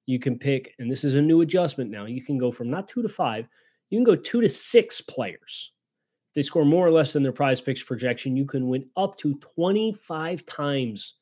You 0.07 0.19
can 0.19 0.39
pick, 0.39 0.75
and 0.79 0.91
this 0.91 1.05
is 1.05 1.17
a 1.17 1.23
new 1.23 1.41
adjustment 1.41 1.91
now. 1.91 2.07
You 2.07 2.23
can 2.23 2.39
go 2.39 2.53
from 2.53 2.71
not 2.71 2.89
two 2.89 3.03
to 3.03 3.09
five, 3.09 3.49
you 3.91 3.99
can 3.99 4.05
go 4.05 4.17
two 4.17 4.41
to 4.41 4.49
six 4.49 5.01
players. 5.01 5.73
If 6.31 6.35
they 6.35 6.43
score 6.43 6.65
more 6.65 6.87
or 6.87 6.91
less 6.91 7.13
than 7.13 7.23
their 7.23 7.33
prize 7.33 7.61
picks 7.61 7.83
projection, 7.83 8.37
you 8.37 8.47
can 8.47 8.69
win 8.69 8.89
up 8.97 9.17
to 9.19 9.35
25 9.57 10.47
times 10.47 11.15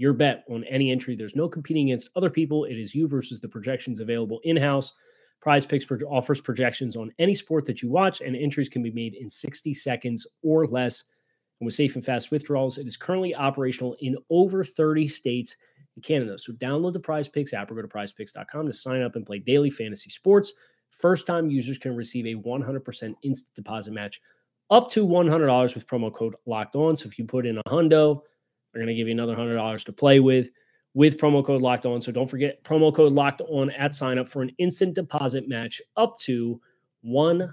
your 0.00 0.14
bet 0.14 0.44
on 0.48 0.64
any 0.64 0.90
entry. 0.90 1.14
There's 1.14 1.36
no 1.36 1.48
competing 1.48 1.90
against 1.90 2.08
other 2.16 2.30
people. 2.30 2.64
It 2.64 2.78
is 2.78 2.94
you 2.94 3.06
versus 3.06 3.38
the 3.38 3.48
projections 3.48 4.00
available 4.00 4.40
in 4.44 4.56
house. 4.56 4.94
Prize 5.42 5.66
Picks 5.66 5.86
offers 6.08 6.40
projections 6.40 6.96
on 6.96 7.12
any 7.18 7.34
sport 7.34 7.66
that 7.66 7.82
you 7.82 7.90
watch, 7.90 8.22
and 8.22 8.34
entries 8.34 8.70
can 8.70 8.82
be 8.82 8.90
made 8.90 9.14
in 9.14 9.28
60 9.28 9.74
seconds 9.74 10.26
or 10.42 10.66
less. 10.66 11.04
And 11.60 11.66
with 11.66 11.74
safe 11.74 11.96
and 11.96 12.04
fast 12.04 12.30
withdrawals, 12.30 12.78
it 12.78 12.86
is 12.86 12.96
currently 12.96 13.34
operational 13.34 13.94
in 14.00 14.16
over 14.30 14.64
30 14.64 15.06
states 15.08 15.56
in 15.96 16.02
Canada. 16.02 16.38
So 16.38 16.52
download 16.54 16.94
the 16.94 17.00
Prize 17.00 17.28
Picks 17.28 17.52
app 17.52 17.70
or 17.70 17.74
go 17.74 17.82
to 17.82 17.88
prizepicks.com 17.88 18.66
to 18.66 18.72
sign 18.72 19.02
up 19.02 19.16
and 19.16 19.26
play 19.26 19.38
daily 19.38 19.70
fantasy 19.70 20.08
sports. 20.08 20.54
First 20.88 21.26
time 21.26 21.50
users 21.50 21.76
can 21.76 21.94
receive 21.94 22.26
a 22.26 22.40
100% 22.40 23.14
instant 23.22 23.54
deposit 23.54 23.92
match 23.92 24.20
up 24.70 24.88
to 24.90 25.06
$100 25.06 25.74
with 25.74 25.86
promo 25.86 26.12
code 26.12 26.36
locked 26.46 26.76
on. 26.76 26.96
So 26.96 27.06
if 27.06 27.18
you 27.18 27.24
put 27.24 27.46
in 27.46 27.58
a 27.58 27.62
hundo, 27.68 28.22
they're 28.72 28.82
going 28.82 28.94
to 28.94 28.94
give 28.94 29.08
you 29.08 29.12
another 29.12 29.36
$100 29.36 29.84
to 29.84 29.92
play 29.92 30.20
with 30.20 30.48
with 30.94 31.18
promo 31.18 31.44
code 31.44 31.62
locked 31.62 31.86
on. 31.86 32.00
So 32.00 32.10
don't 32.10 32.28
forget 32.28 32.62
promo 32.64 32.94
code 32.94 33.12
locked 33.12 33.42
on 33.42 33.70
at 33.70 33.94
sign 33.94 34.18
up 34.18 34.28
for 34.28 34.42
an 34.42 34.50
instant 34.58 34.94
deposit 34.94 35.48
match 35.48 35.80
up 35.96 36.18
to 36.20 36.60
$100. 37.06 37.52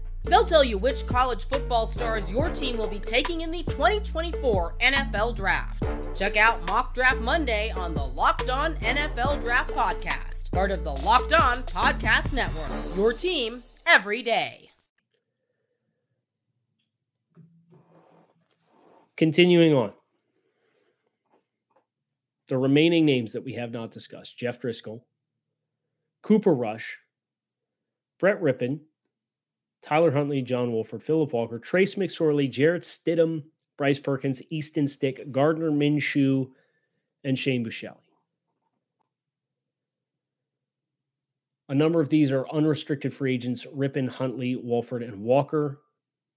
They'll 0.23 0.45
tell 0.45 0.63
you 0.63 0.77
which 0.77 1.07
college 1.07 1.47
football 1.47 1.87
stars 1.87 2.31
your 2.31 2.49
team 2.49 2.77
will 2.77 2.87
be 2.87 2.99
taking 2.99 3.41
in 3.41 3.51
the 3.51 3.63
2024 3.63 4.75
NFL 4.79 5.35
Draft. 5.35 5.83
Check 6.15 6.37
out 6.37 6.65
Mock 6.67 6.93
Draft 6.93 7.19
Monday 7.19 7.71
on 7.71 7.93
the 7.93 8.05
Locked 8.05 8.49
On 8.49 8.75
NFL 8.75 9.41
Draft 9.41 9.73
Podcast 9.73 10.41
part 10.51 10.71
of 10.71 10.83
the 10.83 10.91
Locked 10.91 11.33
On 11.33 11.63
Podcast 11.63 12.33
Network. 12.33 12.97
Your 12.97 13.13
team 13.13 13.63
every 13.85 14.21
day. 14.21 14.69
Continuing 19.15 19.73
on. 19.73 19.93
The 22.47 22.57
remaining 22.57 23.05
names 23.05 23.31
that 23.31 23.45
we 23.45 23.53
have 23.53 23.71
not 23.71 23.91
discussed 23.91 24.37
Jeff 24.37 24.61
Driskel, 24.61 25.01
Cooper 26.21 26.53
Rush, 26.53 26.97
Brett 28.19 28.41
Rypien, 28.41 28.81
Tyler 29.81 30.11
Huntley, 30.11 30.41
John 30.41 30.71
Wolford, 30.71 31.01
Phillip 31.01 31.33
Walker, 31.33 31.59
Trace 31.59 31.95
McSorley, 31.95 32.49
Jarrett 32.49 32.83
Stidham, 32.83 33.43
Bryce 33.77 33.99
Perkins, 33.99 34.41
Easton 34.49 34.87
Stick, 34.87 35.31
Gardner 35.31 35.71
Minshew, 35.71 36.49
and 37.23 37.37
Shane 37.37 37.65
Buechele. 37.65 37.97
A 41.69 41.73
number 41.73 42.01
of 42.01 42.09
these 42.09 42.31
are 42.31 42.49
unrestricted 42.49 43.13
free 43.13 43.33
agents 43.33 43.65
Rypien, 43.65 44.09
Huntley, 44.09 44.55
Wolford, 44.55 45.03
and 45.03 45.21
Walker. 45.21 45.79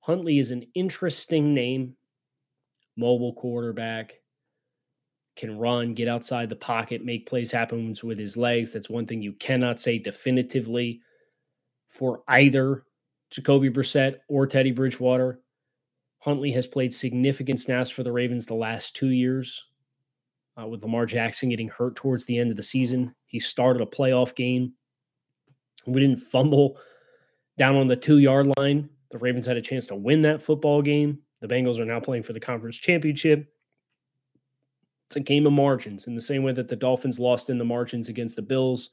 Huntley 0.01 0.39
is 0.39 0.51
an 0.51 0.65
interesting 0.75 1.53
name, 1.53 1.97
mobile 2.97 3.35
quarterback, 3.35 4.15
can 5.37 5.59
run, 5.59 5.95
get 5.95 6.09
outside 6.09 6.49
the 6.49 6.57
pocket, 6.57 7.05
make 7.05 7.27
plays 7.27 7.51
happen 7.51 7.95
with 8.03 8.19
his 8.19 8.37
legs. 8.37 8.73
That's 8.73 8.89
one 8.89 9.07
thing 9.07 9.23
you 9.23 9.33
cannot 9.33 9.81
say 9.81 9.99
definitively 9.99 11.01
for 11.89 12.23
either 12.29 12.85
Jacoby 13.35 13.71
Brissett 13.71 14.19
or 14.29 14.47
Teddy 14.47 14.73
Bridgewater. 14.73 15.41
Huntley 16.21 16.53
has 16.53 16.67
played 16.67 16.95
significant 16.95 17.61
snaps 17.61 17.91
for 17.91 18.03
the 18.03 18.13
Ravens 18.13 18.47
the 18.47 18.55
last 18.55 18.97
two 18.97 19.11
years, 19.11 19.65
uh, 20.61 20.67
with 20.67 20.83
Lamar 20.83 21.05
Jackson 21.05 21.51
getting 21.51 21.69
hurt 21.69 21.97
towards 21.97 22.25
the 22.25 22.39
end 22.39 22.51
of 22.51 22.57
the 22.57 22.63
season. 22.63 23.15
He 23.27 23.39
started 23.39 23.83
a 23.83 23.87
playoff 23.87 24.35
game 24.35 24.73
we 25.87 26.01
didn't 26.01 26.19
fumble 26.19 26.79
down 27.59 27.77
on 27.77 27.87
the 27.87 27.97
two 27.97 28.19
yard 28.19 28.53
line. 28.59 28.89
The 29.11 29.19
Ravens 29.19 29.47
had 29.47 29.57
a 29.57 29.63
chance 29.63 29.87
to 29.89 29.95
win 29.95 30.23
that 30.23 30.43
football 30.43 30.83
game. 30.83 31.19
The 31.41 31.49
Bengals 31.49 31.79
are 31.79 31.85
now 31.85 32.01
playing 32.01 32.23
for 32.23 32.33
the 32.33 32.41
conference 32.41 32.79
championship. 32.79 33.47
It's 35.07 35.17
a 35.17 35.21
game 35.21 35.47
of 35.47 35.53
margins 35.53 36.07
in 36.07 36.15
the 36.15 36.21
same 36.21 36.43
way 36.43 36.53
that 36.53 36.69
the 36.69 36.77
Dolphins 36.77 37.21
lost 37.21 37.51
in 37.51 37.59
the 37.59 37.65
margins 37.65 38.09
against 38.09 38.37
the 38.37 38.43
Bills. 38.43 38.91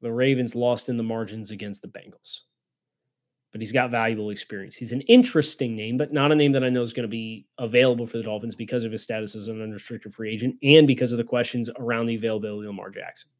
The 0.00 0.12
Ravens 0.12 0.54
lost 0.54 0.88
in 0.88 0.96
the 0.96 1.02
margins 1.02 1.50
against 1.50 1.82
the 1.82 1.88
Bengals. 1.88 2.40
But 3.52 3.60
he's 3.60 3.72
got 3.72 3.90
valuable 3.90 4.30
experience. 4.30 4.76
He's 4.76 4.92
an 4.92 5.02
interesting 5.02 5.76
name, 5.76 5.98
but 5.98 6.12
not 6.12 6.32
a 6.32 6.34
name 6.34 6.52
that 6.52 6.64
I 6.64 6.70
know 6.70 6.82
is 6.82 6.94
going 6.94 7.04
to 7.04 7.08
be 7.08 7.46
available 7.58 8.06
for 8.06 8.16
the 8.16 8.22
Dolphins 8.22 8.54
because 8.54 8.84
of 8.84 8.92
his 8.92 9.02
status 9.02 9.34
as 9.34 9.48
an 9.48 9.62
unrestricted 9.62 10.14
free 10.14 10.32
agent 10.32 10.56
and 10.62 10.86
because 10.86 11.12
of 11.12 11.18
the 11.18 11.24
questions 11.24 11.68
around 11.78 12.06
the 12.06 12.14
availability 12.14 12.66
of 12.66 12.68
Lamar 12.68 12.88
Jackson. 12.88 13.30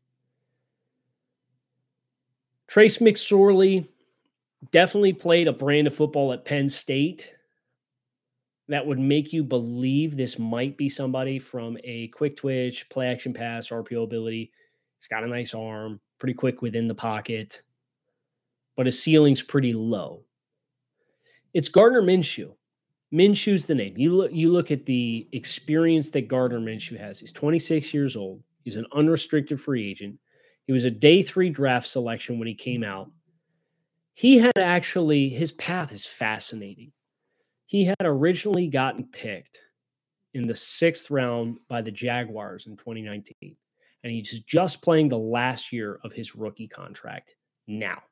Trace 2.68 2.98
McSorley 2.98 3.88
definitely 4.70 5.14
played 5.14 5.48
a 5.48 5.53
brand 5.53 5.87
of 5.87 5.94
football 5.94 6.33
at 6.33 6.44
Penn 6.44 6.68
State 6.68 7.35
that 8.68 8.87
would 8.87 8.98
make 8.98 9.33
you 9.33 9.42
believe 9.42 10.16
this 10.16 10.38
might 10.38 10.77
be 10.77 10.88
somebody 10.88 11.38
from 11.38 11.77
a 11.85 12.09
quick 12.09 12.37
twitch, 12.37 12.88
play 12.88 13.09
action 13.09 13.35
pass, 13.35 13.68
RPO 13.68 14.05
ability. 14.05 14.53
He's 14.98 15.09
got 15.09 15.25
a 15.25 15.27
nice 15.27 15.53
arm, 15.53 16.01
pretty 16.18 16.35
quick 16.35 16.62
within 16.62 16.87
the 16.87 16.94
pocket, 16.94 17.62
but 18.76 18.87
his 18.87 19.02
ceiling's 19.02 19.42
pretty 19.42 19.72
low. 19.72 20.24
It's 21.54 21.68
Gardner 21.68 22.02
Minshew. 22.02 22.54
Minshew's 23.12 23.66
the 23.66 23.74
name. 23.74 23.94
You 23.96 24.16
look 24.16 24.32
you 24.32 24.50
look 24.50 24.70
at 24.70 24.87
the 24.87 25.28
experience 25.32 26.11
that 26.11 26.28
Gardner 26.28 26.61
Minshew 26.61 26.98
has. 26.98 27.20
He's 27.20 27.32
26 27.32 27.92
years 27.92 28.16
old. 28.16 28.42
He's 28.64 28.76
an 28.76 28.87
unrestricted 28.92 29.61
free 29.61 29.90
agent. 29.90 30.18
He 30.66 30.72
was 30.72 30.85
a 30.85 30.90
day 30.90 31.20
3 31.20 31.50
draft 31.50 31.88
selection 31.88 32.38
when 32.38 32.48
he 32.48 32.54
came 32.54 32.82
out. 32.82 33.11
He 34.14 34.38
had 34.38 34.58
actually 34.58 35.28
his 35.28 35.52
path 35.52 35.92
is 35.92 36.06
fascinating. 36.06 36.92
He 37.66 37.85
had 37.85 37.96
originally 38.00 38.68
gotten 38.68 39.04
picked 39.04 39.58
in 40.35 40.46
the 40.46 40.54
6th 40.54 41.11
round 41.11 41.58
by 41.68 41.82
the 41.82 41.90
Jaguars 41.90 42.66
in 42.66 42.76
2019 42.76 43.56
and 44.04 44.12
he's 44.12 44.40
just 44.40 44.82
playing 44.82 45.08
the 45.08 45.18
last 45.18 45.72
year 45.72 46.00
of 46.04 46.12
his 46.12 46.35
rookie 46.35 46.68
contract 46.68 47.35
now. 47.66 48.02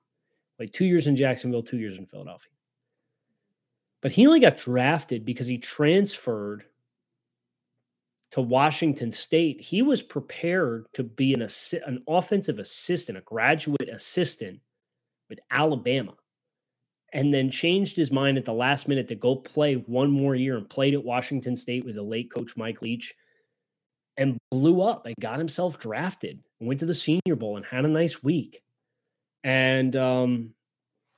Like 0.60 0.72
2 0.72 0.84
years 0.84 1.08
in 1.08 1.16
Jacksonville, 1.16 1.62
2 1.62 1.78
years 1.78 1.98
in 1.98 2.06
Philadelphia. 2.06 2.52
But 4.02 4.12
he 4.12 4.26
only 4.26 4.40
got 4.40 4.58
drafted 4.58 5.24
because 5.24 5.46
he 5.46 5.58
transferred 5.58 6.64
to 8.32 8.40
Washington 8.40 9.10
State. 9.10 9.60
He 9.60 9.82
was 9.82 10.02
prepared 10.02 10.86
to 10.94 11.02
be 11.02 11.34
an, 11.34 11.40
assi- 11.40 11.86
an 11.86 12.02
offensive 12.06 12.58
assistant, 12.58 13.18
a 13.18 13.22
graduate 13.22 13.88
assistant 13.92 14.60
with 15.28 15.40
Alabama, 15.50 16.14
and 17.12 17.34
then 17.34 17.50
changed 17.50 17.96
his 17.96 18.12
mind 18.12 18.38
at 18.38 18.44
the 18.44 18.52
last 18.52 18.86
minute 18.86 19.08
to 19.08 19.14
go 19.14 19.34
play 19.34 19.74
one 19.74 20.10
more 20.10 20.34
year 20.34 20.56
and 20.56 20.68
played 20.68 20.94
at 20.94 21.04
Washington 21.04 21.56
State 21.56 21.84
with 21.84 21.96
the 21.96 22.02
late 22.02 22.30
coach 22.32 22.56
Mike 22.56 22.82
Leach 22.82 23.14
and 24.16 24.38
blew 24.50 24.82
up 24.82 25.06
and 25.06 25.14
got 25.20 25.38
himself 25.38 25.78
drafted 25.78 26.42
and 26.60 26.68
went 26.68 26.80
to 26.80 26.86
the 26.86 26.94
Senior 26.94 27.36
Bowl 27.36 27.56
and 27.56 27.66
had 27.66 27.84
a 27.84 27.88
nice 27.88 28.22
week. 28.22 28.62
And 29.44 29.96
um, 29.96 30.50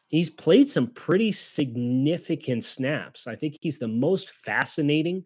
he's 0.08 0.30
played 0.30 0.68
some 0.68 0.88
pretty 0.88 1.32
significant 1.32 2.64
snaps. 2.64 3.26
I 3.26 3.34
think 3.34 3.56
he's 3.60 3.78
the 3.78 3.88
most 3.88 4.30
fascinating. 4.30 5.24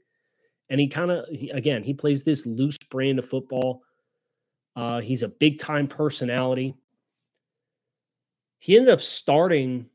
And 0.71 0.81
he 0.81 0.89
kind 0.89 1.11
of, 1.11 1.27
again, 1.53 1.83
he 1.83 1.95
plays 1.95 2.25
this 2.25 2.47
loose 2.47 2.79
brand 2.91 3.19
of 3.19 3.29
football. 3.29 3.83
Uh, 4.75 5.01
he's 5.01 5.23
a 5.23 5.29
big 5.29 5.59
time 5.59 5.87
personality. 5.87 6.75
He 8.59 8.77
ended 8.77 8.93
up 8.93 9.01
starting 9.01 9.87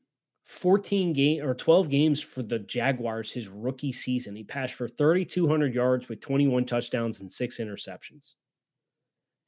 14 0.45 1.13
game 1.13 1.43
or 1.43 1.53
12 1.53 1.89
games 1.89 2.21
for 2.21 2.43
the 2.43 2.59
Jaguars 2.59 3.31
his 3.31 3.47
rookie 3.47 3.93
season. 3.93 4.35
He 4.35 4.43
passed 4.43 4.73
for 4.73 4.87
3,200 4.87 5.73
yards 5.73 6.09
with 6.09 6.21
21 6.21 6.65
touchdowns 6.65 7.21
and 7.21 7.31
six 7.31 7.57
interceptions. 7.57 8.35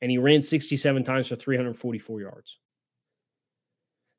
And 0.02 0.12
he 0.12 0.18
ran 0.18 0.42
67 0.42 1.04
times 1.04 1.28
for 1.28 1.36
344 1.36 2.22
yards 2.22 2.58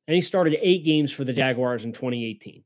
and 0.07 0.15
he 0.15 0.21
started 0.21 0.59
eight 0.61 0.85
games 0.85 1.11
for 1.13 1.25
the 1.25 1.33
Jaguars 1.33 1.85
in 1.85 1.93
2018. 1.93 2.63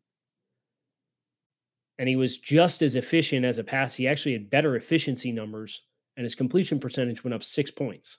And 1.99 2.09
he 2.09 2.17
was 2.17 2.39
just 2.39 2.83
as 2.83 2.95
efficient 2.95 3.45
as 3.45 3.59
a 3.59 3.65
pass. 3.65 3.95
He 3.95 4.07
actually 4.07 4.33
had 4.33 4.51
better 4.51 4.77
efficiency 4.77 5.33
numbers, 5.33 5.83
and 6.17 6.25
his 6.25 6.35
completion 6.35 6.79
percentage 6.79 7.25
went 7.25 7.35
up 7.35 7.43
six 7.43 7.71
points. 7.71 8.19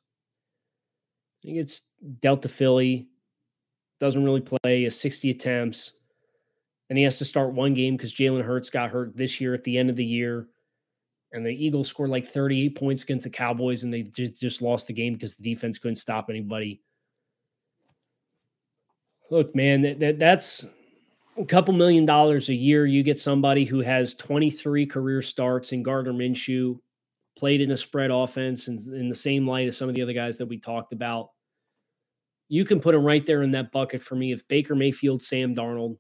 He 1.40 1.54
gets 1.54 1.84
dealt 2.20 2.42
to 2.42 2.50
Philly, 2.50 3.08
doesn't 4.00 4.24
really 4.24 4.42
play, 4.42 4.84
has 4.84 5.00
60 5.00 5.30
attempts. 5.30 5.94
and 6.90 6.98
he 6.98 7.04
has 7.04 7.20
to 7.20 7.26
start 7.26 7.54
one 7.54 7.74
game 7.74 7.96
because 7.96 8.16
Jalen 8.16 8.44
Hurts 8.44 8.70
got 8.70 8.90
hurt 8.90 9.16
this 9.16 9.40
year 9.40 9.54
at 9.54 9.64
the 9.64 9.78
end 9.78 9.90
of 9.90 9.96
the 9.96 10.06
year. 10.06 10.48
And 11.32 11.46
the 11.46 11.52
Eagles 11.52 11.88
scored 11.88 12.10
like 12.10 12.26
38 12.26 12.76
points 12.76 13.04
against 13.04 13.26
the 13.26 13.30
Cowboys, 13.30 13.84
and 13.84 13.94
they 13.94 14.02
just, 14.02 14.42
just 14.42 14.62
lost 14.62 14.88
the 14.88 14.94
game 14.94 15.14
because 15.14 15.36
the 15.36 15.44
defense 15.44 15.78
couldn't 15.78 15.98
stop 15.98 16.26
anybody 16.30 16.82
look, 19.30 19.56
man, 19.56 19.82
that, 19.82 20.00
that 20.00 20.20
that's 20.20 20.66
a 21.38 21.46
couple 21.46 21.74
million 21.74 22.06
dollars 22.06 22.50
a 22.50 22.54
year. 22.54 22.86
You 22.86 23.04
get 23.04 23.20
somebody 23.20 23.66
who 23.66 23.80
has 23.82 24.16
23 24.16 24.86
career 24.86 25.22
starts 25.22 25.72
in 25.72 25.84
Gardner 25.84 26.14
Minshew, 26.14 26.80
played 27.38 27.62
in 27.62 27.72
a 27.72 27.78
spread 27.78 28.12
offense 28.12 28.68
and 28.68 28.80
in 28.94 29.10
the 29.10 29.16
same 29.16 29.48
light 29.48 29.68
as 29.68 29.78
some 29.78 29.90
of 29.90 29.96
the 29.96 30.02
other 30.02 30.14
guys 30.14 30.38
that 30.38 30.48
we 30.48 30.58
talked 30.58 30.92
about. 30.92 31.30
You 32.50 32.66
can 32.66 32.80
put 32.80 32.96
him 32.96 33.04
right 33.04 33.26
there 33.26 33.44
in 33.44 33.52
that 33.52 33.72
bucket 33.72 34.02
for 34.02 34.16
me. 34.16 34.32
If 34.32 34.48
Baker 34.48 34.76
Mayfield, 34.76 35.22
Sam 35.22 35.56
Darnold, 35.56 35.98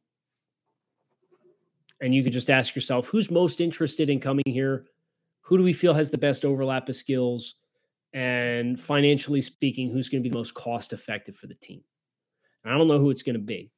and 2.02 2.16
you 2.16 2.24
could 2.24 2.34
just 2.34 2.50
ask 2.50 2.76
yourself, 2.76 3.08
who's 3.08 3.30
most 3.30 3.62
interested 3.62 4.10
in 4.10 4.20
coming 4.20 4.46
here? 4.48 4.86
Who 5.42 5.58
do 5.58 5.64
we 5.64 5.74
feel 5.74 5.94
has 5.94 6.12
the 6.12 6.18
best 6.18 6.46
overlap 6.46 6.90
of 6.90 6.96
skills? 6.96 7.56
And 8.14 8.80
financially 8.80 9.42
speaking, 9.42 9.92
who's 9.92 10.10
going 10.10 10.24
to 10.24 10.28
be 10.28 10.32
the 10.32 10.38
most 10.38 10.54
cost 10.54 10.94
effective 10.94 11.36
for 11.36 11.48
the 11.48 11.56
team? 11.56 11.84
I 12.70 12.78
don't 12.78 12.88
know 12.88 13.00
who 13.00 13.10
it's 13.10 13.24
going 13.24 13.36
to 13.36 13.40
be. 13.40 13.72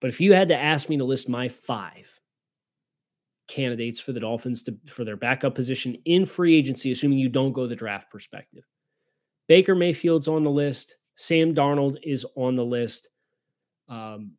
But 0.00 0.10
if 0.10 0.20
you 0.20 0.32
had 0.32 0.48
to 0.48 0.56
ask 0.56 0.88
me 0.88 0.96
to 0.98 1.04
list 1.04 1.28
my 1.28 1.48
five 1.48 2.20
candidates 3.48 3.98
for 3.98 4.12
the 4.12 4.20
Dolphins 4.20 4.62
to 4.64 4.76
for 4.86 5.04
their 5.04 5.16
backup 5.16 5.54
position 5.54 5.96
in 6.04 6.26
free 6.26 6.56
agency, 6.56 6.92
assuming 6.92 7.18
you 7.18 7.28
don't 7.28 7.52
go 7.52 7.66
the 7.66 7.74
draft 7.74 8.10
perspective, 8.10 8.64
Baker 9.48 9.74
Mayfield's 9.74 10.28
on 10.28 10.44
the 10.44 10.50
list. 10.50 10.96
Sam 11.16 11.54
Darnold 11.54 11.96
is 12.04 12.24
on 12.36 12.54
the 12.54 12.64
list. 12.64 13.08
Um, 13.88 14.32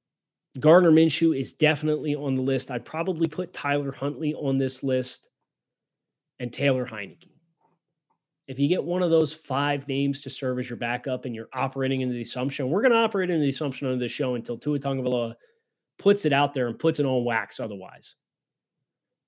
Gardner 0.60 0.92
Minshew 0.92 1.38
is 1.38 1.54
definitely 1.54 2.16
on 2.16 2.36
the 2.36 2.42
list. 2.42 2.72
I'd 2.72 2.86
probably 2.86 3.28
put 3.28 3.54
Tyler 3.54 3.92
Huntley 3.92 4.34
on 4.34 4.58
this 4.58 4.82
list 4.82 5.28
and 6.40 6.52
Taylor 6.54 6.86
Heinicke. 6.86 7.39
If 8.50 8.58
you 8.58 8.68
get 8.68 8.84
one 8.84 9.04
of 9.04 9.12
those 9.12 9.32
five 9.32 9.88
names 9.88 10.22
to 10.22 10.30
serve 10.32 10.58
as 10.58 10.68
your 10.68 10.78
backup 10.78 11.26
and 11.26 11.36
you're 11.36 11.50
operating 11.54 12.02
into 12.02 12.16
the 12.16 12.24
assumption, 12.24 12.68
we're 12.68 12.82
going 12.82 12.92
to 12.92 12.98
operate 12.98 13.30
into 13.30 13.44
the 13.44 13.50
assumption 13.50 13.88
of 13.88 14.00
the 14.00 14.08
show 14.08 14.34
until 14.34 14.58
Tua 14.58 14.80
Tagovailoa 14.80 15.36
puts 16.00 16.26
it 16.26 16.34
out 16.34 16.56
there 16.56 16.68
and 16.68 16.80
puts 16.80 17.00
it 17.00 17.06
on 17.06 17.24
wax 17.24 17.60
otherwise. 17.60 18.16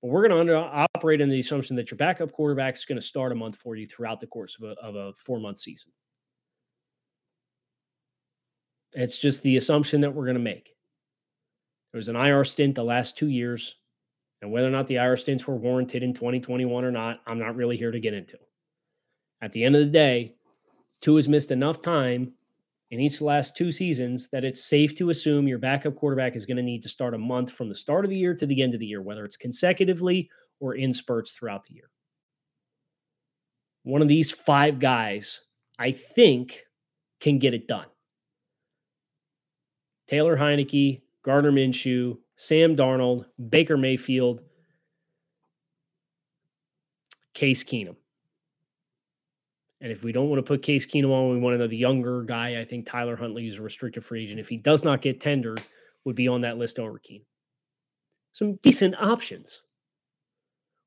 But 0.02 0.08
we're 0.08 0.26
going 0.26 0.48
to 0.48 0.86
operate 0.96 1.20
in 1.20 1.28
the 1.28 1.38
assumption 1.38 1.76
that 1.76 1.88
your 1.88 1.98
backup 1.98 2.32
quarterback 2.32 2.74
is 2.74 2.84
going 2.84 3.00
to 3.00 3.06
start 3.06 3.30
a 3.30 3.36
month 3.36 3.54
for 3.54 3.76
you 3.76 3.86
throughout 3.86 4.18
the 4.18 4.26
course 4.26 4.56
of 4.60 4.68
a, 4.68 4.72
of 4.82 4.96
a 4.96 5.12
four 5.12 5.38
month 5.38 5.58
season. 5.58 5.92
It's 8.92 9.18
just 9.18 9.44
the 9.44 9.56
assumption 9.56 10.00
that 10.00 10.12
we're 10.12 10.24
going 10.24 10.34
to 10.34 10.42
make. 10.42 10.74
There 11.92 11.98
was 12.00 12.08
an 12.08 12.16
IR 12.16 12.44
stint 12.44 12.74
the 12.74 12.82
last 12.82 13.16
two 13.16 13.28
years, 13.28 13.76
and 14.40 14.50
whether 14.50 14.66
or 14.66 14.72
not 14.72 14.88
the 14.88 14.96
IR 14.96 15.16
stints 15.16 15.46
were 15.46 15.54
warranted 15.54 16.02
in 16.02 16.12
2021 16.12 16.84
or 16.84 16.90
not, 16.90 17.20
I'm 17.24 17.38
not 17.38 17.54
really 17.54 17.76
here 17.76 17.92
to 17.92 18.00
get 18.00 18.14
into. 18.14 18.36
At 19.42 19.52
the 19.52 19.64
end 19.64 19.74
of 19.74 19.80
the 19.80 19.90
day, 19.90 20.34
Tua 21.00 21.18
has 21.18 21.28
missed 21.28 21.50
enough 21.50 21.82
time 21.82 22.32
in 22.92 23.00
each 23.00 23.20
last 23.20 23.56
two 23.56 23.72
seasons 23.72 24.28
that 24.28 24.44
it's 24.44 24.64
safe 24.64 24.96
to 24.96 25.10
assume 25.10 25.48
your 25.48 25.58
backup 25.58 25.96
quarterback 25.96 26.36
is 26.36 26.46
going 26.46 26.58
to 26.58 26.62
need 26.62 26.82
to 26.84 26.88
start 26.88 27.12
a 27.12 27.18
month 27.18 27.50
from 27.50 27.68
the 27.68 27.74
start 27.74 28.04
of 28.04 28.10
the 28.10 28.16
year 28.16 28.34
to 28.34 28.46
the 28.46 28.62
end 28.62 28.72
of 28.72 28.80
the 28.80 28.86
year, 28.86 29.02
whether 29.02 29.24
it's 29.24 29.36
consecutively 29.36 30.30
or 30.60 30.76
in 30.76 30.94
spurts 30.94 31.32
throughout 31.32 31.64
the 31.64 31.74
year. 31.74 31.90
One 33.82 34.00
of 34.00 34.08
these 34.08 34.30
five 34.30 34.78
guys, 34.78 35.40
I 35.76 35.90
think, 35.90 36.62
can 37.18 37.40
get 37.40 37.54
it 37.54 37.66
done. 37.66 37.86
Taylor 40.06 40.36
Heinicke, 40.36 41.00
Gardner 41.24 41.50
Minshew, 41.50 42.18
Sam 42.36 42.76
Darnold, 42.76 43.24
Baker 43.48 43.76
Mayfield, 43.76 44.40
Case 47.34 47.64
Keenum. 47.64 47.96
And 49.82 49.90
if 49.90 50.04
we 50.04 50.12
don't 50.12 50.28
want 50.28 50.38
to 50.38 50.48
put 50.48 50.62
Case 50.62 50.86
Keenum 50.86 51.10
on, 51.10 51.32
we 51.32 51.38
want 51.38 51.56
another 51.56 51.74
younger 51.74 52.22
guy. 52.22 52.60
I 52.60 52.64
think 52.64 52.86
Tyler 52.86 53.16
Huntley 53.16 53.48
is 53.48 53.58
a 53.58 53.62
restricted 53.62 54.04
free 54.04 54.22
agent. 54.22 54.38
If 54.38 54.48
he 54.48 54.56
does 54.56 54.84
not 54.84 55.02
get 55.02 55.20
tendered, 55.20 55.60
would 56.04 56.14
be 56.14 56.28
on 56.28 56.40
that 56.42 56.56
list 56.56 56.78
over 56.78 57.00
Keenum. 57.00 57.24
Some 58.30 58.54
decent 58.62 58.94
options. 59.00 59.62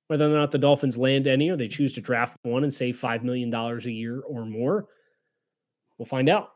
Whether 0.08 0.26
or 0.26 0.38
not 0.38 0.52
the 0.52 0.58
Dolphins 0.58 0.98
land 0.98 1.28
any 1.28 1.50
or 1.50 1.58
they 1.58 1.68
choose 1.68 1.92
to 1.94 2.02
draft 2.02 2.38
one 2.44 2.64
and 2.64 2.74
save 2.74 2.96
$5 2.96 3.24
million 3.24 3.54
a 3.54 3.78
year 3.90 4.22
or 4.22 4.46
more, 4.46 4.86
we'll 5.98 6.06
find 6.06 6.30
out. 6.30 6.50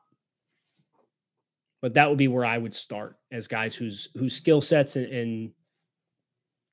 But 1.81 1.93
that 1.95 2.07
would 2.07 2.17
be 2.17 2.27
where 2.29 2.45
I 2.45 2.57
would 2.57 2.73
start 2.73 3.17
as 3.31 3.47
guys 3.47 3.75
whose 3.75 4.09
whose 4.15 4.35
skill 4.35 4.61
sets 4.61 4.95
and, 4.97 5.05
and 5.07 5.51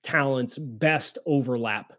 talents 0.02 0.59
best 0.59 1.18
overlap 1.26 1.92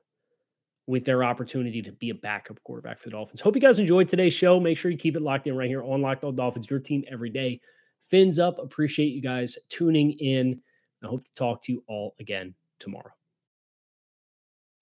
with 0.87 1.03
their 1.03 1.23
opportunity 1.23 1.81
to 1.81 1.91
be 1.91 2.09
a 2.09 2.15
backup 2.15 2.61
quarterback 2.63 2.97
for 2.97 3.09
the 3.09 3.11
Dolphins. 3.11 3.41
Hope 3.41 3.55
you 3.55 3.61
guys 3.61 3.77
enjoyed 3.77 4.07
today's 4.07 4.33
show. 4.33 4.59
Make 4.59 4.77
sure 4.77 4.89
you 4.89 4.97
keep 4.97 5.17
it 5.17 5.21
locked 5.21 5.45
in 5.45 5.55
right 5.55 5.67
here 5.67 5.83
on 5.83 6.01
Locked 6.01 6.23
On 6.23 6.35
Dolphins, 6.35 6.69
your 6.69 6.79
team 6.79 7.03
every 7.11 7.29
day. 7.29 7.59
Fins 8.07 8.39
up. 8.39 8.57
Appreciate 8.57 9.07
you 9.07 9.21
guys 9.21 9.57
tuning 9.69 10.13
in. 10.13 10.61
I 11.03 11.07
hope 11.07 11.25
to 11.25 11.33
talk 11.33 11.61
to 11.63 11.73
you 11.73 11.83
all 11.87 12.15
again 12.19 12.55
tomorrow. 12.79 13.16